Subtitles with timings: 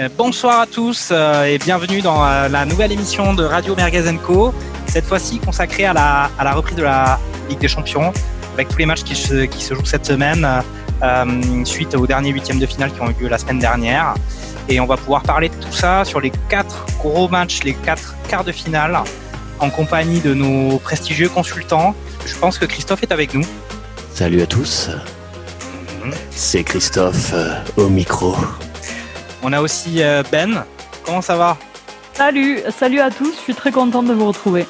[0.00, 4.16] Euh, bonsoir à tous euh, et bienvenue dans euh, la nouvelle émission de Radio Merguez
[4.24, 4.54] Co.
[4.86, 8.10] Cette fois-ci consacrée à la, à la reprise de la Ligue des Champions
[8.54, 10.48] avec tous les matchs qui se, qui se jouent cette semaine
[11.02, 14.14] euh, suite aux derniers huitièmes de finale qui ont eu lieu la semaine dernière.
[14.70, 18.14] Et on va pouvoir parler de tout ça sur les quatre gros matchs, les quatre
[18.26, 18.98] quarts de finale
[19.58, 21.94] en compagnie de nos prestigieux consultants.
[22.24, 23.44] Je pense que Christophe est avec nous.
[24.14, 24.88] Salut à tous.
[26.02, 26.14] Mhm.
[26.30, 28.34] C'est Christophe euh, au micro.
[29.42, 30.64] On a aussi euh, Ben.
[31.04, 31.56] Comment ça va?
[32.12, 34.66] Salut, salut à tous, je suis très contente de vous retrouver.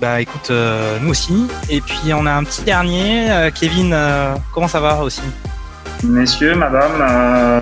[0.00, 1.46] Bah écoute, euh, nous aussi.
[1.68, 3.92] Et puis on a un petit dernier, euh, Kevin.
[3.92, 5.22] euh, comment ça va aussi?
[6.04, 7.60] Messieurs, madame, euh,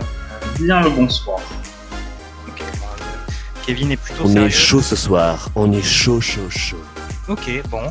[0.58, 1.38] bien le bonsoir.
[3.66, 4.46] Kevin est plutôt On sérieux.
[4.48, 5.48] est chaud ce soir.
[5.54, 6.82] On est chaud, chaud, chaud.
[7.28, 7.82] Ok, bon.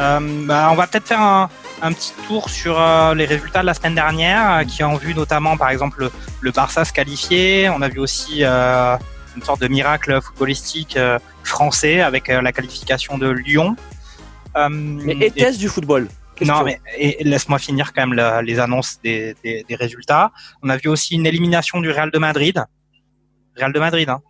[0.00, 1.48] Euh, bah, on va peut-être faire un,
[1.82, 5.14] un petit tour sur euh, les résultats de la semaine dernière, euh, qui ont vu
[5.14, 7.68] notamment, par exemple, le, le Barça se qualifier.
[7.70, 8.96] On a vu aussi euh,
[9.36, 13.76] une sorte de miracle footballistique euh, français avec euh, la qualification de Lyon.
[14.56, 16.08] Euh, Mais et- était-ce du football?
[16.34, 16.56] Question.
[16.58, 16.80] Non, mais
[17.20, 20.32] laisse-moi finir quand même la- les annonces des, des, des résultats.
[20.62, 22.64] On a vu aussi une élimination du Real de Madrid.
[23.56, 24.20] Real de Madrid, hein.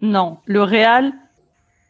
[0.00, 1.12] Non, le Real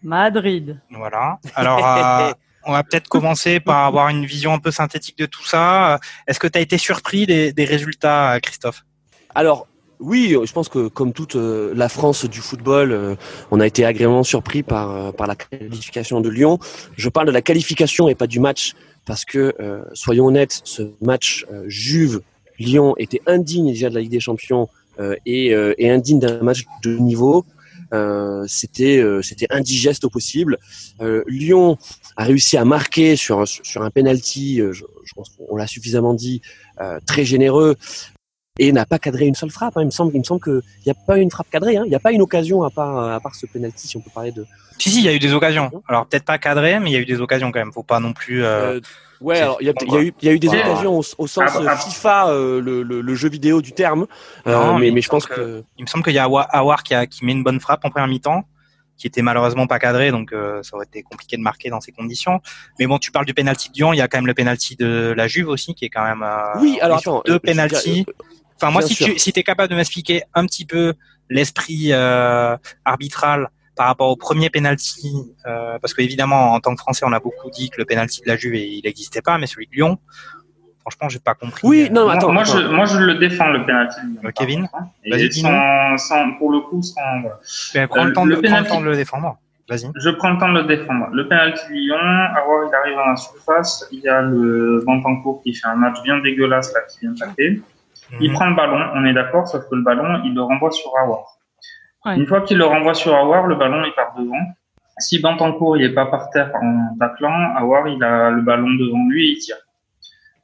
[0.03, 0.81] Madrid.
[0.91, 1.39] Voilà.
[1.55, 2.33] Alors, euh,
[2.67, 6.01] on va peut-être commencer par avoir une vision un peu synthétique de tout ça.
[6.27, 8.85] Est-ce que tu as été surpris des, résultats, Christophe?
[9.35, 9.67] Alors,
[10.01, 13.15] oui, je pense que comme toute euh, la France du football, euh,
[13.51, 16.59] on a été agréablement surpris par, euh, par la qualification de Lyon.
[16.97, 18.75] Je parle de la qualification et pas du match
[19.07, 19.55] parce que,
[19.93, 24.69] soyons honnêtes, ce match Juve-Lyon était indigne déjà de la Ligue des Champions
[25.25, 27.45] et, et indigne d'un match de niveau.
[28.49, 30.59] C'était c'était indigeste au possible.
[31.29, 31.79] Lyon
[32.17, 36.15] a réussi à marquer sur sur un penalty, euh, je, je pense qu'on l'a suffisamment
[36.15, 36.41] dit,
[36.81, 37.77] euh, très généreux
[38.59, 39.77] et n'a pas cadré une seule frappe.
[39.77, 39.83] hein.
[39.83, 41.77] Il me semble, il me semble qu'il n'y a pas une frappe cadrée.
[41.77, 41.83] hein.
[41.85, 44.11] Il n'y a pas une occasion à part, à part ce penalty, si on peut
[44.15, 44.47] parler de.
[44.79, 45.71] Si, si, il y a eu des occasions.
[45.89, 47.73] Alors, peut-être pas cadré, mais il y a eu des occasions quand même.
[47.73, 48.45] Faut pas non plus.
[48.45, 48.81] euh, Euh,
[49.21, 50.63] ouais, alors il y a, il y il y a eu des Ouais.
[50.63, 51.77] occasions au, au sens Ah, bah, ah.
[51.77, 54.07] FIFA, euh, le, le, le jeu vidéo du terme.
[54.47, 55.65] Euh, Non, mais mais, il mais je pense me semble que.
[55.79, 57.85] Il me semble qu'il y a Awa- Awar qui, a, qui met une bonne frappe
[57.85, 58.45] en première mi-temps,
[58.97, 61.93] qui était malheureusement pas cadré, donc euh, ça aurait été compliqué de marquer dans ces
[61.93, 62.41] conditions.
[62.79, 64.77] Mais bon, tu parles du penalty de Lyon, il y a quand même le penalty
[64.77, 66.23] de la Juve aussi, qui est quand même.
[66.23, 67.23] euh, Oui, alors attends.
[67.27, 68.07] Deux euh, penalties.
[68.57, 69.07] Enfin, moi, si sûr.
[69.07, 70.95] tu si es capable de m'expliquer un petit peu
[71.29, 75.13] l'esprit euh, arbitral par rapport au premier penalty,
[75.47, 78.23] euh, parce que évidemment, en tant que Français, on a beaucoup dit que le penalty
[78.23, 79.99] de la Juve il n'existait pas, mais celui de Lyon,
[80.87, 81.61] franchement, j'ai pas compris.
[81.65, 82.33] Oui, Euh, non, Moi, attends.
[82.33, 82.59] moi, attends.
[82.59, 84.01] je, moi, je le défends, le penalty.
[84.03, 84.69] de Lyon, Euh, par Kevin.
[85.11, 87.01] Vas-y, sans, sans, pour le coup, sans,
[87.75, 89.37] mais prends le euh, temps de le prends le penalty- temps de le défendre.
[89.69, 89.91] Vas-y.
[89.97, 91.09] Je prends le temps de le défendre.
[91.13, 93.85] Le penalty de Lyon, Awar, il arrive dans la surface.
[93.91, 97.61] Il y a le Bantancourt qui fait un match bien dégueulasse, là, qui vient taper.
[98.21, 98.35] Il Mhm.
[98.37, 101.25] prend le ballon, on est d'accord, sauf que le ballon, il le renvoie sur Awar.
[102.05, 102.17] Ouais.
[102.17, 104.39] Une fois qu'il le renvoie sur Awar, le ballon, il part devant.
[104.99, 109.05] Si Bantancourt, il est pas par terre en taclant, Awar, il a le ballon devant
[109.09, 109.57] lui et il tire.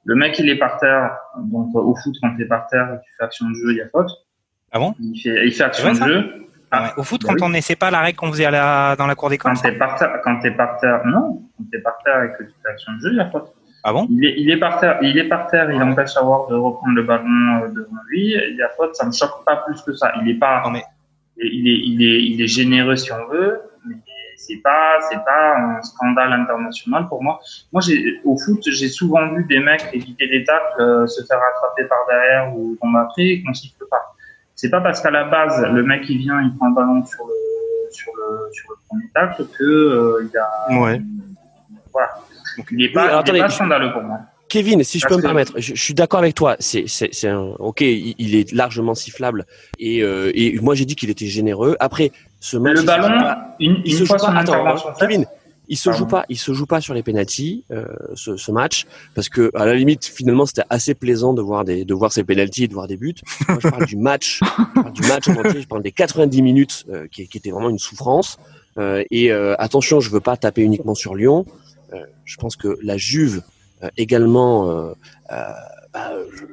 [0.04, 1.16] Le mec, il est par terre.
[1.38, 3.72] Donc, euh, au foot, quand t'es par terre et que tu fais action de jeu,
[3.72, 4.10] il y a faute.
[4.72, 4.94] Ah bon?
[5.00, 6.48] Il fait, il fait action vrai, de jeu.
[6.70, 6.90] Ah ouais.
[6.96, 7.42] Au foot, bah quand oui.
[7.42, 9.52] on n'essaie pas la règle qu'on faisait à la, dans la cour d'école.
[9.52, 11.42] Quand t'es par terre, quand t'es par terre, non.
[11.56, 13.52] Quand t'es par terre et que tu fais action de jeu, il y a faute.
[13.84, 14.06] Ah bon?
[14.10, 16.94] Il est, il est par terre, il est par terre, il empêche Awar de reprendre
[16.94, 18.34] le ballon euh, devant lui.
[18.50, 20.12] Il y a faute, ça me choque pas plus que ça.
[20.22, 20.84] Il est pas, Non mais
[21.36, 23.96] il est, il est, il est généreux si on veut, mais
[24.36, 27.40] c'est pas, c'est pas un scandale international pour moi.
[27.72, 31.38] Moi, j'ai, au foot, j'ai souvent vu des mecs éviter des tacles, euh, se faire
[31.38, 34.14] attraper par derrière ou tomber après et qu'on siffle pas.
[34.54, 37.24] C'est pas parce qu'à la base, le mec, il vient, il prend le ballon sur
[37.26, 41.00] le, sur le, sur le premier tacle que, euh, il a, Ouais.
[41.92, 42.10] voilà.
[42.56, 44.20] Donc, il est pas, alors, il est pas scandaleux pour moi.
[44.52, 46.56] Kevin, si je peux me permettre, je, je suis d'accord avec toi.
[46.58, 49.46] C'est, c'est, c'est un, ok, il, il est largement sifflable
[49.78, 51.74] et, euh, et moi j'ai dit qu'il était généreux.
[51.80, 54.32] Après, ce match, Le ballon, pas- une, il une se fois joue pas.
[54.38, 55.24] Attends, Kevin,
[55.68, 55.98] il se Pardon.
[56.00, 59.50] joue pas, il se joue pas sur les pénalties, euh, ce, ce match, parce que
[59.54, 62.68] à la limite, finalement, c'était assez plaisant de voir des, de voir ces pénalties, et
[62.68, 63.14] de voir des buts.
[63.48, 66.42] Moi, je parle du match, je parle du match en entier, je parle des 90
[66.42, 68.38] minutes euh, qui, qui étaient vraiment une souffrance.
[69.10, 71.46] Et attention, je veux pas taper uniquement sur Lyon.
[72.26, 73.42] Je pense que la Juve
[73.96, 74.70] également.
[74.70, 74.92] euh,
[75.32, 75.44] euh,
[75.92, 76.10] bah,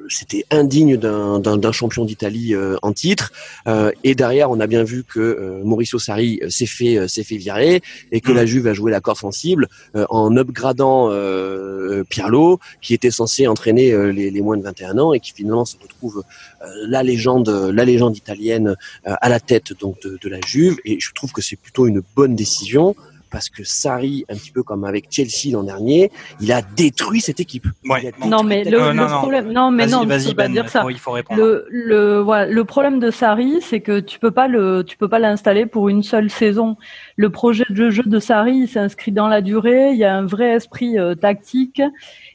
[0.08, 3.32] c'était indigne d'un champion d'Italie euh, en titre.
[3.66, 7.08] Euh, et derrière, on a bien vu que euh, Mauricio Sarri euh, s'est fait euh,
[7.08, 7.80] s'est fait virer
[8.12, 8.34] et que Mm.
[8.34, 13.46] la Juve a joué la corde sensible euh, en upgradant euh, Pirlo, qui était censé
[13.46, 16.22] entraîner euh, les, les moins de 21 ans et qui finalement se retrouve
[16.62, 18.76] euh, la légende la légende italienne
[19.06, 20.76] euh, à la tête donc de, de la Juve.
[20.84, 22.94] Et je trouve que c'est plutôt une bonne décision
[23.30, 26.10] parce que Sarri, un petit peu comme avec Chelsea l'an dernier,
[26.40, 27.66] il a détruit cette équipe.
[27.88, 28.12] Ouais.
[28.26, 29.18] Non mais le, Euh, non, non.
[29.18, 30.82] problème, non mais non, Vas-y, tu peux pas Ben, dire ça.
[30.82, 31.40] faut- il faut répondre.
[31.40, 35.08] Le, le, voilà, le problème de Sarri, c'est que tu peux pas le, tu peux
[35.08, 36.76] pas l'installer pour une seule saison.
[37.16, 39.90] Le projet de jeu de Sarri il s'inscrit dans la durée.
[39.92, 41.82] Il y a un vrai esprit euh, tactique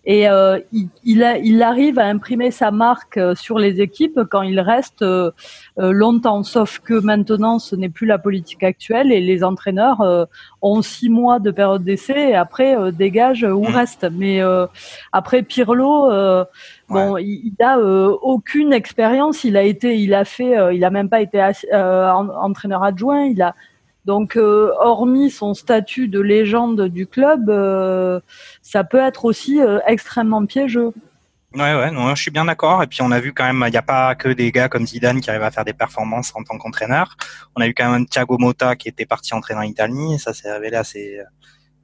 [0.06, 4.19] et euh, il, il, a- il arrive à imprimer sa marque euh, sur les équipes
[4.30, 5.31] quand il reste euh,
[5.80, 6.44] euh, longtemps.
[6.44, 10.25] Sauf que maintenant, ce n'est plus la politique actuelle et les entraîneurs euh,
[10.62, 13.74] ont six mois de période d'essai et après euh, dégagent ou Mm.
[13.75, 14.07] restent.
[14.12, 14.68] Mais euh,
[15.12, 16.12] après Pirlo.
[16.12, 16.46] euh,
[16.88, 19.44] Bon, il, il a euh, aucune expérience.
[19.44, 21.44] Il a été, il a fait, euh, il a même pas été
[21.74, 23.24] euh, entraîneur adjoint.
[23.25, 23.56] Il a
[24.06, 28.19] donc, euh, hormis son statut de légende du club, euh,
[28.62, 30.92] ça peut être aussi euh, extrêmement piégeux.
[31.56, 32.84] Ouais, ouais, je suis bien d'accord.
[32.84, 34.86] Et puis on a vu quand même, il n'y a pas que des gars comme
[34.86, 37.16] Zidane qui arrivent à faire des performances en tant qu'entraîneur.
[37.56, 40.16] On a eu quand même Thiago Motta qui était parti entraîner en Italie.
[40.16, 41.18] Et ça s'est révélé assez,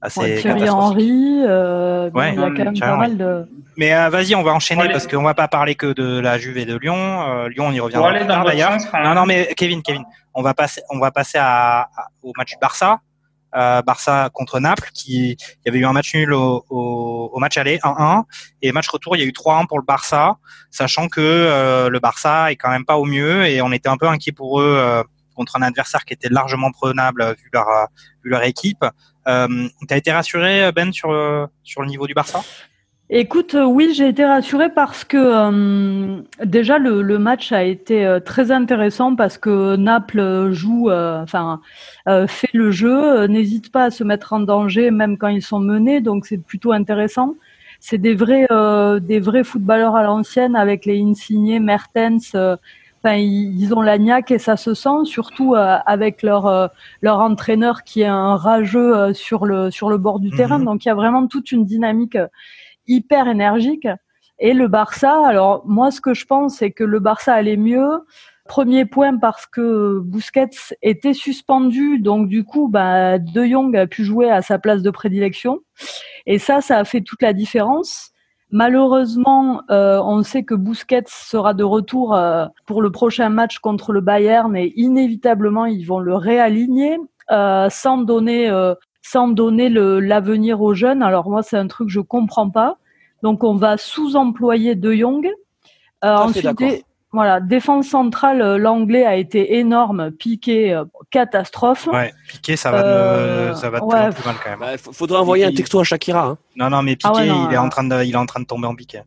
[0.01, 0.97] assez Ouais, Thierry catastrophique.
[0.99, 3.47] Henry, euh, Ouais, il y a quand même Thierry pas mal de.
[3.77, 4.91] Mais euh, vas-y, on va enchaîner Ouais.
[4.91, 6.95] parce qu'on va pas parler que de la Juve et de Lyon.
[6.97, 8.77] Euh, Lyon, on y reviendra aller plus dans tard d'ailleurs.
[8.91, 10.03] quand Non, non, mais Kevin, Kevin,
[10.33, 12.99] on va passer, on va passer à, à- au match du Barça.
[13.53, 17.39] Euh, Barça contre Naples, qui il y avait eu un match nul au, au, au
[17.39, 18.23] match aller 1-1
[18.61, 20.37] et match retour il y a eu 3-1 pour le Barça,
[20.69, 23.97] sachant que euh, le Barça est quand même pas au mieux et on était un
[23.97, 25.03] peu inquiet pour eux euh,
[25.35, 27.67] contre un adversaire qui était largement prenable vu leur
[28.23, 28.85] vu leur équipe.
[29.27, 32.41] Euh, T'as été rassuré Ben sur euh, sur le niveau du Barça?
[33.13, 39.15] Écoute, euh, oui, j'ai été rassurée parce que déjà le, match a été très intéressant
[39.15, 41.59] parce que Naples joue, enfin,
[42.05, 45.99] fait le jeu, n'hésite pas à se mettre en danger même quand ils sont menés,
[45.99, 47.35] donc c'est plutôt intéressant.
[47.81, 48.47] C'est des vrais,
[49.01, 52.33] des vrais footballeurs à l'ancienne avec les Insigne, Mertens.
[53.03, 56.67] Enfin, ils, ils ont la niaque et ça se sent, surtout euh, avec leur euh,
[57.01, 60.37] leur entraîneur qui est un rageux euh, sur le sur le bord du Mhm.
[60.37, 60.59] terrain.
[60.59, 62.17] Donc il y a vraiment toute une dynamique
[62.87, 63.87] hyper énergique.
[64.39, 67.89] Et le Barça, alors moi ce que je pense c'est que le Barça allait mieux.
[68.47, 70.49] Premier point parce que Busquets
[70.81, 74.89] était suspendu, donc du coup, bah, De Jong a pu jouer à sa place de
[74.89, 75.59] prédilection.
[76.25, 78.10] Et ça, ça a fait toute la différence.
[78.51, 83.93] Malheureusement, euh, on sait que Busquets sera de retour euh, pour le prochain match contre
[83.93, 86.99] le Bayern et inévitablement ils vont le réaligner
[87.31, 91.01] euh, sans donner euh, sans donner l'avenir aux jeunes.
[91.01, 92.77] Alors moi, c'est un truc que je comprends pas.
[93.23, 95.27] Donc on va sous-employer De Jong.
[96.03, 101.87] Euh, ensuite, voilà, défense centrale, euh, l'anglais a été énorme, piqué, euh, catastrophe.
[101.87, 104.09] Ouais, Piqué, ça va, de, Euh, ça va de ouais.
[104.11, 104.59] plus mal quand même.
[104.59, 106.25] Bah, faudrait envoyer un texto à Shakira.
[106.25, 106.37] Hein.
[106.55, 108.17] Non, non, mais Piqué, Ah ouais, non, il est euh, en train de, il est
[108.17, 109.01] en train de tomber en piqué.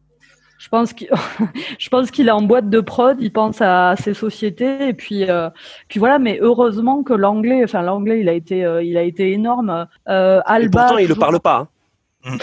[0.58, 1.08] Je pense qu'il,
[1.78, 5.28] je pense qu'il est en boîte de prod, il pense à ses sociétés et puis,
[5.30, 5.50] euh,
[5.88, 6.18] puis voilà.
[6.18, 9.86] Mais heureusement que l'anglais, enfin l'anglais, il a été, euh, il a été énorme.
[10.08, 11.66] Euh, Et Alba, pourtant, il ne toujours- parle pas.
[12.24, 12.36] hein.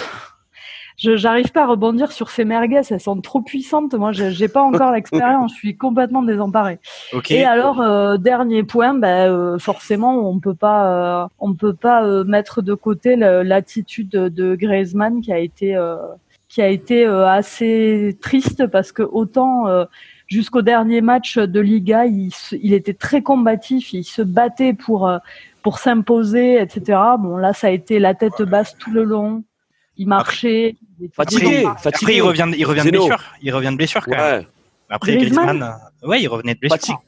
[1.02, 3.96] Je j'arrive pas à rebondir sur ces merguez, elles sont trop puissantes.
[3.96, 6.78] Moi, j'ai j'ai pas encore l'expérience, je suis complètement désemparée.
[7.12, 7.32] Ok.
[7.32, 12.04] Et alors, euh, dernier point, ben, euh, forcément, on peut pas, euh, on peut pas
[12.06, 15.96] euh, mettre de côté l'attitude de Griezmann qui a été, euh,
[16.50, 19.86] qui a été euh, assez triste parce que autant euh,
[20.28, 25.12] jusqu'au dernier match de Liga, il, se- il était très combatif, il se battait pour
[25.64, 27.00] pour s'imposer, etc.
[27.20, 29.44] Bon, là, ça a été la tête basse tout le long.
[30.02, 30.76] Il marchait.
[31.00, 33.06] il était Fatigué, Après, il revient, de- il revient de Zeno.
[33.08, 33.24] blessure.
[33.44, 34.40] Il revient de blessure quand même.
[34.40, 34.48] Ouais.
[34.90, 37.02] Après, Griezmann Griezmann, euh, ouais, il revenait de blessure.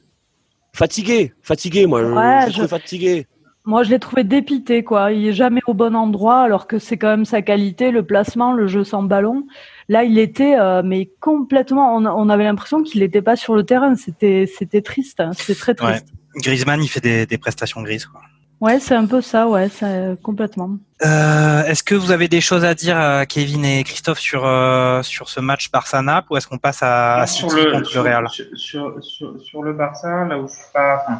[0.73, 2.01] Fatigué, fatigué, moi.
[2.01, 3.27] je- Ouais, je, je- suis fatigué.
[3.65, 5.11] Moi, je l'ai trouvé dépité, quoi.
[5.13, 8.51] Il est jamais au bon endroit, alors que c'est quand même sa qualité, le placement,
[8.51, 9.47] le jeu sans ballon.
[9.87, 11.95] Là, il était, euh, mais complètement.
[11.95, 13.95] On, on avait l'impression qu'il n'était pas sur le terrain.
[13.95, 15.19] C'était, c'était triste.
[15.21, 15.31] hein.
[15.33, 15.91] C'était très Ouais.
[15.99, 16.07] triste.
[16.35, 18.05] Griezmann, il fait des, des prestations grises.
[18.05, 18.21] Quoi.
[18.63, 19.87] Ouais, c'est un peu ça, ouais, ça,
[20.23, 20.77] complètement.
[21.05, 25.01] Euh, est-ce que vous avez des choses à dire, euh, Kevin et Christophe, sur euh,
[25.03, 28.09] sur ce match Barça-Naples, ou est-ce qu'on passe à, à sur le, contre sur, le
[28.09, 31.03] Real sur, sur, sur- sur le Barça, là où je suis pas.
[31.05, 31.19] enfin,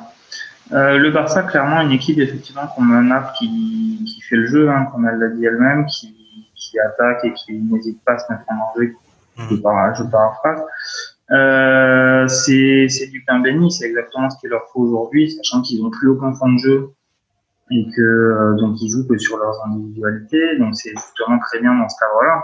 [0.71, 4.69] euh, le Barça, clairement, une équipe effectivement comme un Naples qui, qui fait le jeu,
[4.69, 6.15] hein, comme elle l'a dit elle-même, qui,
[6.55, 8.93] qui attaque et qui n'hésite pas à se mettre en danger.
[9.37, 9.61] Je, Mhm.
[9.63, 10.61] par, je paraphrase.
[11.31, 15.81] Euh, c'est c'est du pain béni, c'est exactement ce qu'il leur faut aujourd'hui, sachant qu'ils
[15.81, 16.89] n'ont plus aucun fond de jeu
[17.71, 21.73] et que euh, donc ils jouent que sur leurs individualités, donc c'est justement très bien
[21.75, 22.43] dans ce cadre-là.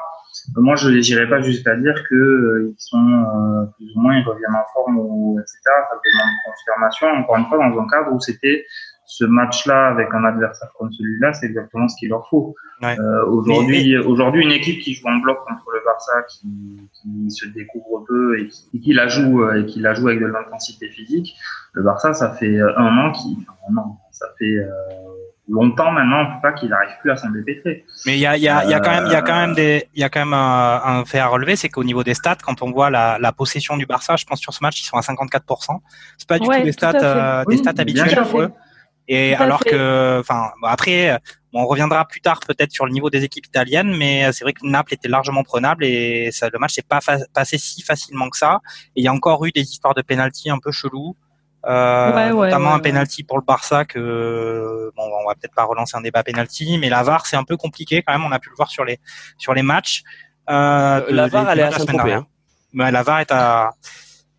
[0.55, 4.23] Moi, je n'irai pas jusqu'à dire que euh, ils sont euh, plus ou moins ils
[4.23, 5.59] reviennent en forme ou etc.
[5.65, 7.07] Ça demande confirmation.
[7.07, 8.65] Encore une fois, dans un cadre où c'était
[9.05, 12.55] ce match-là avec un adversaire comme celui-là, c'est exactement ce qu'il leur faut.
[12.81, 12.95] Ouais.
[12.99, 16.47] Euh, aujourd'hui, aujourd'hui, une équipe qui joue en bloc contre le Barça, qui,
[16.93, 20.19] qui se découvre peu et qui, et qui la joue et qui la joue avec
[20.21, 21.35] de l'intensité physique,
[21.73, 24.67] le Barça, ça fait un an qui, enfin, un an, ça fait euh,
[25.47, 27.85] longtemps maintenant, en tout cas, qu'il n'arrive plus à s'en dépêtrer.
[28.05, 29.53] Mais il y a, y, a, y a quand même, il y a quand même
[29.53, 32.13] des, il y a quand même un, un, fait à relever, c'est qu'au niveau des
[32.13, 34.85] stats, quand on voit la, la, possession du Barça, je pense sur ce match, ils
[34.85, 35.79] sont à 54%.
[36.17, 38.51] C'est pas du tout des stats, euh, des stats habituelles pour eux.
[39.07, 41.17] Et alors que, enfin, après,
[41.51, 44.63] on reviendra plus tard peut-être sur le niveau des équipes italiennes, mais c'est vrai que
[44.63, 46.99] Naples était largement prenable et ça, le match n'est pas
[47.33, 48.59] passé si facilement que ça.
[48.95, 51.15] Et il y a encore eu des histoires de penalty un peu chelous.
[51.65, 56.01] Euh, notamment un penalty pour le Barça que bon on va peut-être pas relancer un
[56.01, 58.23] débat penalty mais la VAR c'est un peu compliqué quand même.
[58.23, 58.99] On a pu le voir sur les
[59.37, 60.03] sur les matchs.
[60.49, 62.25] Euh, euh la VAR elle est à Saint-Tropez hein.
[62.73, 63.71] la VAR est à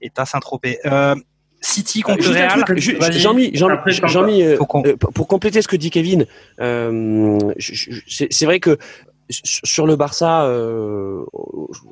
[0.00, 0.78] est à Saint-Tropez.
[0.86, 1.14] Euh,
[1.60, 2.64] City contre le Real.
[2.78, 4.56] Jean-Mi, Jean, Jean, euh,
[4.96, 6.24] pour compléter ce que dit Kevin,
[6.58, 8.78] euh, c'est vrai que
[9.30, 11.24] sur le Barça, euh,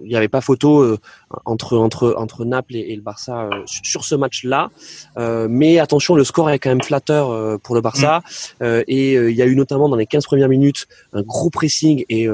[0.03, 0.99] il n'y avait pas photo euh,
[1.45, 4.71] entre entre entre Naples et, le Barça euh, sur ce match-là.
[5.49, 8.23] mais attention, le score est quand même flatteur pour le Barça.
[8.61, 8.65] Mm.
[8.87, 12.29] et il y a eu notamment dans les 15 premières minutes un gros pressing et,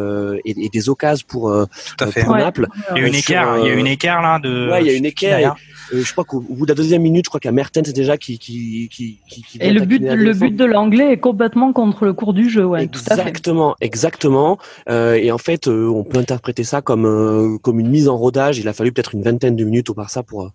[0.45, 1.55] et, des occasions pour,
[1.99, 2.69] pour Naples.
[2.95, 4.71] Il y a une écart, il y a une écart là de.
[4.71, 5.57] Ouais, il y a une écart.
[5.93, 7.93] Euh, je crois qu'au bout de la deuxième minute, je crois qu'il y a Mertens
[7.93, 12.05] déjà qui qui qui, qui Et le but le but de l'anglais est complètement contre
[12.05, 12.83] le cours du jeu, ouais.
[12.85, 14.59] Exactement, exactement.
[14.89, 18.17] Euh, et en fait, euh, on peut interpréter ça comme euh, comme une mise en
[18.17, 18.59] rodage.
[18.59, 20.51] Il a fallu peut-être une vingtaine de minutes au Barça pour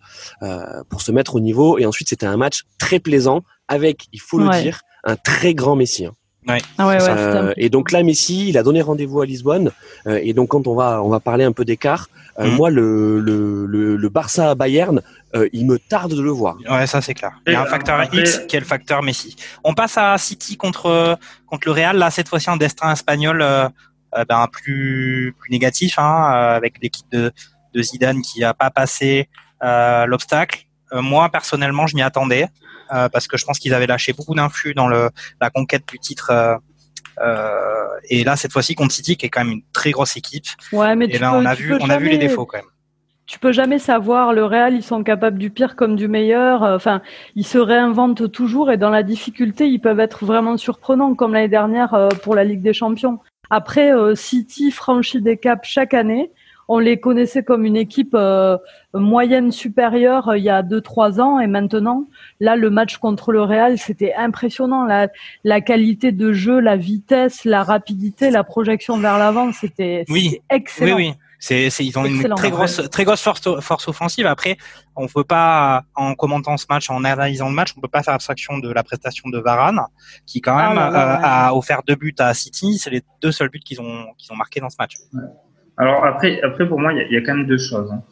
[0.89, 1.77] pour se mettre au niveau.
[1.77, 5.75] Et ensuite, c'était un match très plaisant avec, il faut le dire, un très grand
[5.75, 6.05] Messi.
[6.05, 6.13] Hein.
[6.48, 6.57] Ouais.
[6.77, 9.71] Ah ouais, euh, et donc là, Messi, il a donné rendez-vous à Lisbonne.
[10.07, 12.09] Euh, et donc quand on va, on va parler un peu d'écart.
[12.39, 12.55] Euh, mhm.
[12.55, 15.01] Moi, le, le, le, le Barça Bayern,
[15.53, 16.57] il me tarde de le voir.
[16.69, 17.33] Ouais, ça c'est clair.
[17.45, 19.36] Il y a un facteur X qui est le facteur Messi.
[19.63, 21.98] On passe à City contre contre le Real.
[21.98, 23.45] Là, cette fois-ci, un destin espagnol
[24.27, 26.24] ben, plus plus négatif, hein,
[26.55, 27.31] avec l'équipe de
[27.74, 29.30] de Zidane qui a pas passé
[29.62, 30.66] l'obstacle.
[30.92, 32.48] moi, personnellement, je m'y attendais.
[32.92, 35.10] Euh, parce que je pense qu'ils avaient lâché beaucoup d'influx dans le,
[35.42, 36.32] la conquête du titre.
[36.32, 36.56] Euh,
[37.22, 40.46] euh, et là, cette fois-ci, contre City, qui est quand même une très grosse équipe.
[40.72, 42.68] Ouais, mais et là, on a vu, on a vu les défauts quand même
[43.28, 44.34] tu peux jamais savoir.
[44.34, 46.64] Le Real, ils sont capables du pire comme du meilleur.
[46.64, 47.04] Enfin,
[47.36, 51.48] ils se réinventent toujours et dans la difficulté, ils peuvent être vraiment surprenants, comme l'année
[51.48, 53.20] dernière pour la Ligue des Champions.
[53.52, 56.32] Après, City franchit des caps chaque année
[56.70, 58.58] on les connaissait comme une équipe euh,
[58.94, 62.06] moyenne supérieure euh, il y a deux trois ans et maintenant
[62.40, 65.10] là le match contre le Real c'était impressionnant la,
[65.44, 70.40] la qualité de jeu la vitesse la rapidité la projection vers l'avant c'était oui.
[70.50, 74.26] excellent oui oui c'est, ils ont une très grosse, très grosse force, force offensive.
[74.26, 74.58] Après,
[74.98, 78.14] on peut pas, en commentant ce match, en analysant le match, on peut pas faire
[78.14, 79.80] abstraction de la prestation de Varane,
[80.26, 82.78] qui quand ah même euh, a offert deux buts à City.
[82.78, 84.98] C'est les deux seuls buts qu'ils ont, qu'ils ont marqués dans ce match.
[85.79, 87.91] Alors après, après pour moi, il y, y, a quand même deux choses.
[87.91, 88.03] Hein.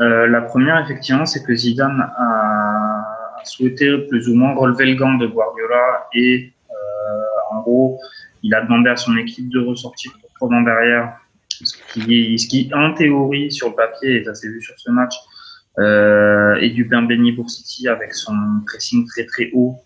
[0.00, 5.14] Euh, la première, effectivement, c'est que Zidane a souhaité plus ou moins relever le gant
[5.14, 8.00] de Guardiola et euh, en gros,
[8.42, 11.16] il a demandé à son équipe de ressortir proprement derrière,
[11.48, 14.90] ce qui, ce qui en théorie sur le papier, et ça s'est vu sur ce
[14.90, 15.14] match,
[15.78, 18.34] euh, est du pain béni pour City avec son
[18.66, 19.76] pressing très très haut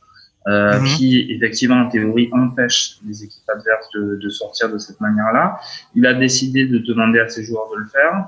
[0.49, 0.85] euh, mhm.
[0.87, 5.61] qui effectivement en théorie empêche les équipes adverses de, de sortir de cette manière-là.
[5.95, 8.25] Il a décidé de demander à ses joueurs de le faire.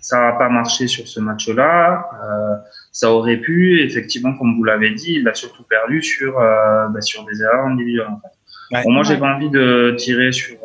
[0.00, 2.10] Ça n'a pas marché sur ce match-là.
[2.24, 2.56] Euh,
[2.90, 7.00] ça aurait pu, effectivement, comme vous l'avez dit, il a surtout perdu sur euh, bah,
[7.00, 8.08] sur des erreurs individuelles.
[8.08, 8.82] En fait.
[8.82, 10.56] bon, moi, j'ai pas envie de tirer sur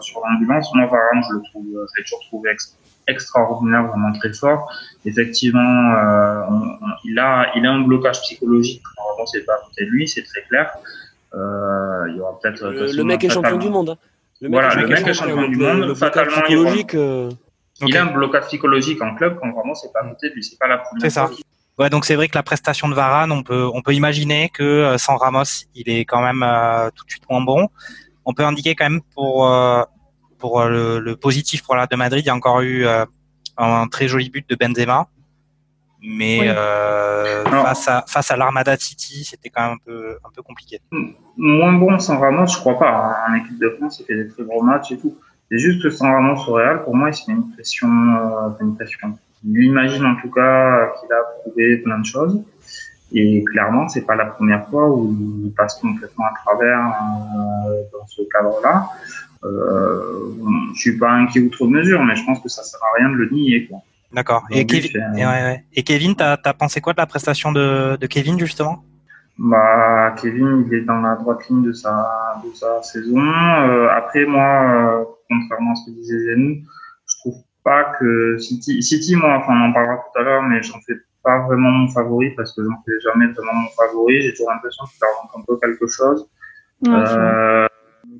[0.00, 0.68] sur l'ambulance.
[0.74, 2.50] Moi, Varane, je le trouve, je l'ai toujours trouvé
[3.10, 4.72] extraordinaire, vraiment très fort.
[5.04, 6.42] Effectivement, euh,
[7.04, 8.82] il a il a un blocage psychologique.
[8.98, 10.70] Normalement, c'est pas à côté de lui, c'est très clair.
[11.34, 13.96] Euh, il y aura peut-être le, mec est champion du monde.
[14.40, 15.94] Le mec voilà, est le mec est champion du monde.
[15.94, 16.94] Fatalement, psychologique.
[16.94, 17.30] Euh,
[17.82, 20.44] il, a un blocage psychologique en club quand vraiment c'est pas à côté de lui,
[20.44, 21.02] c'est pas la première.
[21.02, 21.30] C'est ça.
[21.78, 24.96] Ouais, donc c'est vrai que la prestation de Varane, on peut on peut imaginer que
[24.98, 26.44] sans Ramos, il est quand même
[26.94, 27.68] tout de suite moins bon.
[28.24, 29.46] On peut indiquer quand même pour
[30.40, 33.04] pour euh, le, positif pour la de Madrid, il y a encore eu euh,
[33.56, 35.06] un très joli but de Benzema.
[36.02, 40.40] Mais euh, face à face à l'Armada City, c'était quand même un peu un peu
[40.40, 40.80] compliqué.
[41.36, 43.18] Moins bon sans Ramos, je crois pas.
[43.28, 45.14] En équipe de France, il fait des très gros matchs et tout.
[45.50, 47.88] C'est juste que sans Ramos au Real, pour moi, il se une pression,
[48.60, 49.18] une pression.
[49.44, 52.42] Il imagine en tout cas qu'il a prouvé plein de choses.
[53.12, 55.14] Et clairement, c'est pas la première fois où
[55.44, 56.78] il passe complètement à travers
[57.92, 58.88] dans ce cadre-là.
[59.44, 60.34] Euh,
[60.74, 63.16] je suis pas inquiet outre mesure, mais je pense que ça sert à rien de
[63.16, 63.66] le nier.
[63.66, 63.78] Quoi.
[64.12, 64.44] D'accord.
[64.50, 65.64] Et, Kevin, et, ouais, ouais.
[65.72, 68.84] et Kevin, t'as as pensé quoi de la prestation de, de Kevin justement?
[69.38, 73.18] Bah, Kevin, il est dans la droite ligne de sa, de sa saison.
[73.18, 76.56] Euh, après, moi, euh, contrairement à ce que disait Zenou,
[77.06, 80.62] je trouve pas que City, City, moi, enfin, on en parlera tout à l'heure, mais
[80.62, 84.22] j'en fais pas vraiment mon favori parce que j'en fais jamais vraiment mon favori.
[84.22, 86.28] J'ai toujours l'impression qu'il leur manque un peu quelque chose.
[86.88, 87.66] Euh,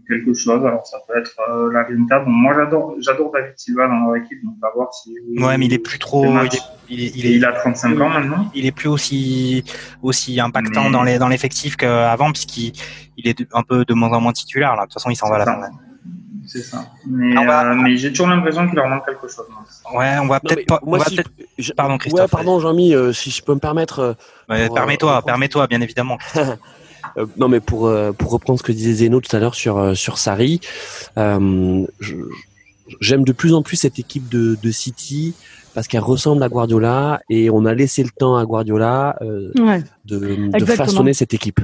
[0.09, 0.64] quelque chose.
[0.64, 2.21] Alors ça peut être euh, la Rinta.
[2.21, 5.14] Bon, moi j'adore, j'adore David Silva dans leur équipe, donc on va voir si.
[5.38, 6.25] Ouais, mais il est plus trop.
[6.25, 8.50] Il, est, il, est, il, est, il, a 35 ans maintenant.
[8.54, 9.64] Il est plus aussi
[10.02, 10.90] aussi impactant mais...
[10.90, 12.73] dans les dans l'effectif qu'avant, puisqu'il
[13.16, 14.76] il est un peu de moins en moins titulaire.
[14.76, 15.61] Là, de toute façon, il s'en va à la fin.
[16.50, 16.85] C'est ça.
[17.07, 17.71] Mais, va...
[17.71, 19.47] euh, mais j'ai toujours l'impression qu'il leur manque quelque chose.
[19.95, 20.80] Ouais, on va peut-être pas.
[20.85, 21.23] Moi, on va si peut
[21.59, 21.73] je...
[21.73, 22.23] Pardon, Christophe.
[22.23, 24.16] Ouais, pardon, Jean-Mi, euh, si je peux me permettre.
[24.50, 26.19] Euh, permets-toi, permets-toi, bien évidemment.
[27.16, 29.78] Euh, non, mais pour euh, pour reprendre ce que disait Zeno tout à l'heure sur
[29.78, 30.61] euh, sur Sarri,
[31.16, 31.87] j'aime
[33.25, 35.35] de plus en plus cette équipe de, de City
[35.75, 40.50] parce qu'elle ressemble à Guardiola et on a laissé le temps à Guardiola ouais, de,
[40.57, 41.61] de façonner cette équipe.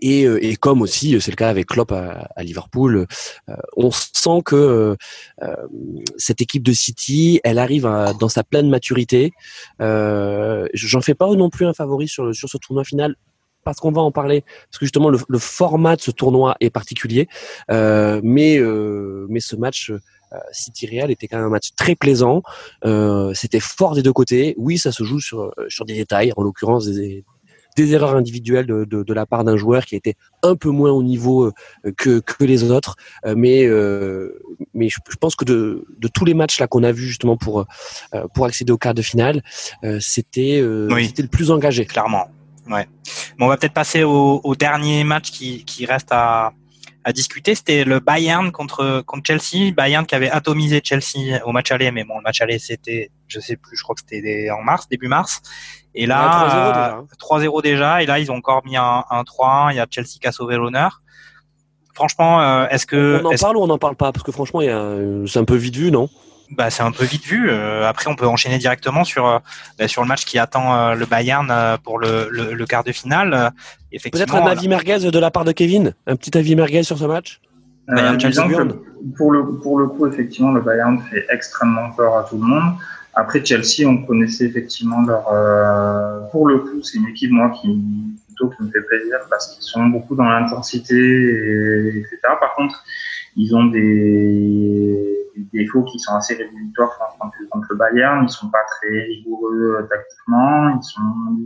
[0.00, 3.06] Et, et, comme aussi c'est le cas avec Klopp à, à Liverpool,
[3.48, 4.96] euh, on sent que
[5.42, 5.56] euh,
[6.16, 9.32] cette équipe de City, elle arrive à, dans sa pleine maturité.
[9.80, 13.16] Euh, J'en fais pas non plus un favori sur, sur ce tournoi final
[13.64, 16.70] parce qu'on va en parler, parce que justement le, le, format de ce tournoi est
[16.70, 17.28] particulier,
[17.70, 19.98] euh, mais euh, mais ce match euh,
[20.52, 22.42] City Real était quand même un match très plaisant.
[22.84, 24.54] Euh, C'était fort des deux côtés.
[24.58, 27.24] Oui, ça se joue sur sur des détails, en l'occurrence des,
[27.76, 30.90] des erreurs individuelles de, de, de la part d'un joueur qui était un peu moins
[30.90, 31.52] au niveau
[31.96, 32.96] que, que les autres.
[33.36, 34.38] Mais, euh,
[34.74, 37.36] mais je, je, pense que de, de tous les matchs là qu'on a vus justement
[37.36, 37.66] pour,
[38.34, 39.42] pour accéder au quart de finale,
[40.00, 41.06] c'était oui.
[41.06, 41.84] c'était le plus engagé.
[41.84, 42.28] Clairement.
[42.68, 42.86] Ouais.
[43.38, 46.52] Bon, on va peut-être passer au, au, dernier match qui, qui reste à,
[47.04, 47.54] à discuter.
[47.54, 49.72] C'était le Bayern contre, contre Chelsea.
[49.72, 53.40] Bayern qui avait atomisé Chelsea au match aller, mais bon, le match aller, c'était, je
[53.40, 55.42] sais plus, je crois que c'était en mars, début mars.
[55.94, 57.76] Et là, 3-0 déjà.
[57.76, 58.02] déjà.
[58.02, 59.72] Et là, ils ont encore mis un, un 3-1.
[59.72, 61.02] Il y a Chelsea qui a sauvé l'honneur.
[61.94, 63.22] Franchement, euh, est-ce que.
[63.24, 64.10] On en parle ou on n'en parle pas?
[64.10, 64.60] Parce que franchement,
[65.26, 66.08] c'est un peu vite vu, non?
[66.50, 67.48] Bah, c'est un peu vite vu.
[67.48, 69.38] Euh, après, on peut enchaîner directement sur euh,
[69.78, 72.84] bah, sur le match qui attend euh, le Bayern euh, pour le, le, le, quart
[72.84, 73.52] de finale.
[73.90, 77.04] Peut-être un avis merguez de la part de Kevin, un petit avis merguez sur ce
[77.04, 77.40] match?
[77.88, 78.18] Bayern
[79.16, 82.74] pour le pour le coup, effectivement, le Bayern fait extrêmement peur à tout le monde.
[83.16, 85.24] Après Chelsea, on connaissait effectivement leur.
[86.30, 87.68] pour le coup, c'est une équipe moi qui
[88.26, 92.18] plutôt qui me fait plaisir parce qu'ils sont beaucoup dans l'intensité et etc.
[92.40, 92.82] Par contre,
[93.36, 98.24] ils ont des des défauts qui sont assez rédhibitoires contre, contre le Bayern.
[98.24, 100.76] Ils sont pas très rigoureux euh, tactiquement.
[100.76, 101.02] Ils sont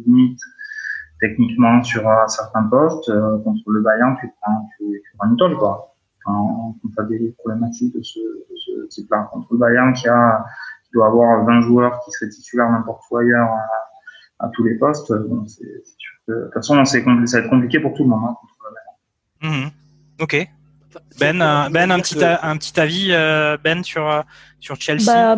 [0.06, 0.40] limite
[1.20, 3.08] techniquement sur un certain poste.
[3.08, 5.94] Euh, contre le Bayern, tu prends, tu, tu prends une tolle, quoi.
[6.24, 9.28] Quand tu as des problématiques de ce, de ce type-là.
[9.32, 10.44] Contre le Bayern, qui, a,
[10.88, 14.74] qui doit avoir 20 joueurs qui seraient titulaires n'importe où ailleurs à, à, tous les
[14.74, 18.04] postes, bon, c'est sûr que, de toute façon, c'est, ça va être compliqué pour tout
[18.04, 19.66] le monde hein, contre le Bayern.
[19.66, 19.70] Mmh.
[20.22, 20.48] Ok.
[21.20, 24.22] Ben, euh, ben un, petit, un petit avis, euh, Ben, sur, euh,
[24.60, 25.36] sur Chelsea bah,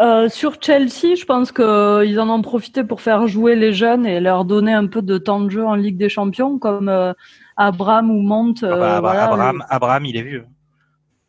[0.00, 4.20] euh, Sur Chelsea, je pense qu'ils en ont profité pour faire jouer les jeunes et
[4.20, 7.12] leur donner un peu de temps de jeu en Ligue des Champions, comme euh,
[7.56, 8.64] Abraham ou Monte.
[8.64, 10.46] Ah bah, voilà, Abraham, Abraham, il est vieux.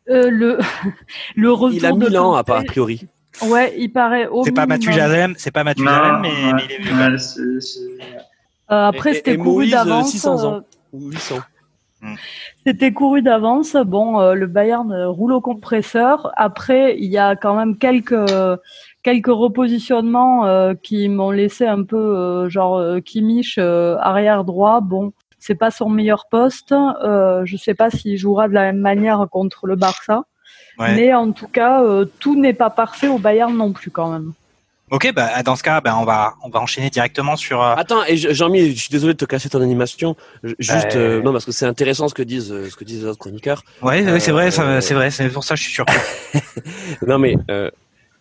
[0.06, 0.58] le,
[1.36, 3.08] le retour il a de 1000 ans, a priori.
[3.42, 4.28] Ouais, il paraît.
[4.44, 6.94] C'est pas Mathusalem, c'est pas Mathusalem, mais, mais, il est vieux.
[6.94, 7.80] Ouais, c c
[8.68, 10.10] après, c'était couru d'avance.
[10.10, 10.60] 600 ans.
[10.92, 11.36] Ou 800.
[12.00, 12.14] Hmm.
[12.66, 13.76] C'était couru d'avance.
[13.76, 16.30] Bon, euh, le Bayern roule au compresseur.
[16.36, 18.14] Après, il y a quand même quelques
[19.02, 24.80] quelques repositionnements euh, qui m'ont laissé un peu euh, genre Kimmich arrière droit.
[24.80, 26.70] Bon, c'est pas son meilleur poste.
[26.70, 30.24] je sais pas s'il jouera de la même manière contre le Barça.
[30.78, 30.94] Ouais.
[30.94, 31.82] Mais en tout cas,
[32.20, 34.32] tout n'est pas parfait au Bayern non plus quand même.
[34.90, 37.62] Ok, bah, dans ce cas, bah, on va on va enchaîner directement sur.
[37.62, 37.74] Euh...
[37.76, 40.16] Attends, et Jean-Mi, je suis désolé de te casser ton animation.
[40.58, 41.20] Juste, euh...
[41.22, 43.62] non, parce que c'est intéressant ce que disent ce que disent les autres chroniqueurs.
[43.82, 45.98] Ouais, euh, c'est vrai, c'est vrai, c'est pour ça que je suis surpris.
[47.06, 47.70] non, mais euh,